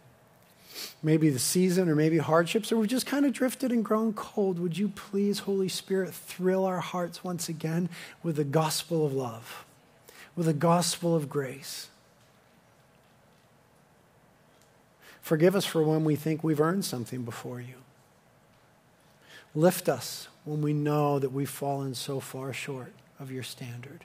maybe 1.02 1.30
the 1.30 1.38
season 1.38 1.88
or 1.88 1.94
maybe 1.94 2.18
hardships, 2.18 2.72
or 2.72 2.78
we've 2.78 2.88
just 2.88 3.06
kind 3.06 3.26
of 3.26 3.32
drifted 3.32 3.70
and 3.70 3.84
grown 3.84 4.12
cold, 4.12 4.58
would 4.58 4.76
you 4.76 4.88
please, 4.88 5.40
Holy 5.40 5.68
Spirit, 5.68 6.12
thrill 6.12 6.64
our 6.64 6.80
hearts 6.80 7.22
once 7.22 7.48
again 7.48 7.88
with 8.22 8.36
the 8.36 8.44
gospel 8.44 9.06
of 9.06 9.12
love, 9.12 9.64
with 10.34 10.46
the 10.46 10.52
gospel 10.52 11.14
of 11.14 11.28
grace? 11.28 11.88
Forgive 15.20 15.54
us 15.54 15.64
for 15.64 15.82
when 15.82 16.04
we 16.04 16.16
think 16.16 16.42
we've 16.42 16.60
earned 16.60 16.84
something 16.84 17.22
before 17.22 17.60
you. 17.60 17.76
Lift 19.54 19.88
us 19.88 20.28
when 20.44 20.60
we 20.60 20.72
know 20.72 21.18
that 21.18 21.32
we've 21.32 21.48
fallen 21.48 21.94
so 21.94 22.20
far 22.20 22.52
short 22.52 22.92
of 23.18 23.30
your 23.30 23.42
standard. 23.42 24.04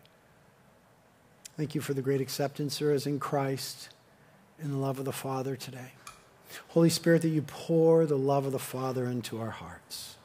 Thank 1.57 1.75
you 1.75 1.81
for 1.81 1.93
the 1.93 2.01
great 2.01 2.21
acceptance 2.21 2.79
there 2.79 2.93
is 2.93 3.05
in 3.05 3.19
Christ 3.19 3.89
in 4.61 4.71
the 4.71 4.77
love 4.77 4.99
of 4.99 5.05
the 5.05 5.11
Father 5.11 5.55
today. 5.55 5.93
Holy 6.69 6.89
Spirit, 6.89 7.21
that 7.21 7.29
you 7.29 7.41
pour 7.41 8.05
the 8.05 8.17
love 8.17 8.45
of 8.45 8.51
the 8.51 8.59
Father 8.59 9.05
into 9.05 9.39
our 9.39 9.49
hearts. 9.49 10.15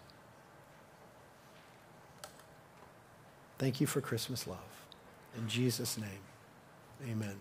Thank 3.59 3.81
you 3.81 3.87
for 3.87 4.01
Christmas 4.01 4.47
love. 4.47 4.59
In 5.37 5.49
Jesus' 5.49 5.99
name, 5.99 6.09
amen. 7.11 7.41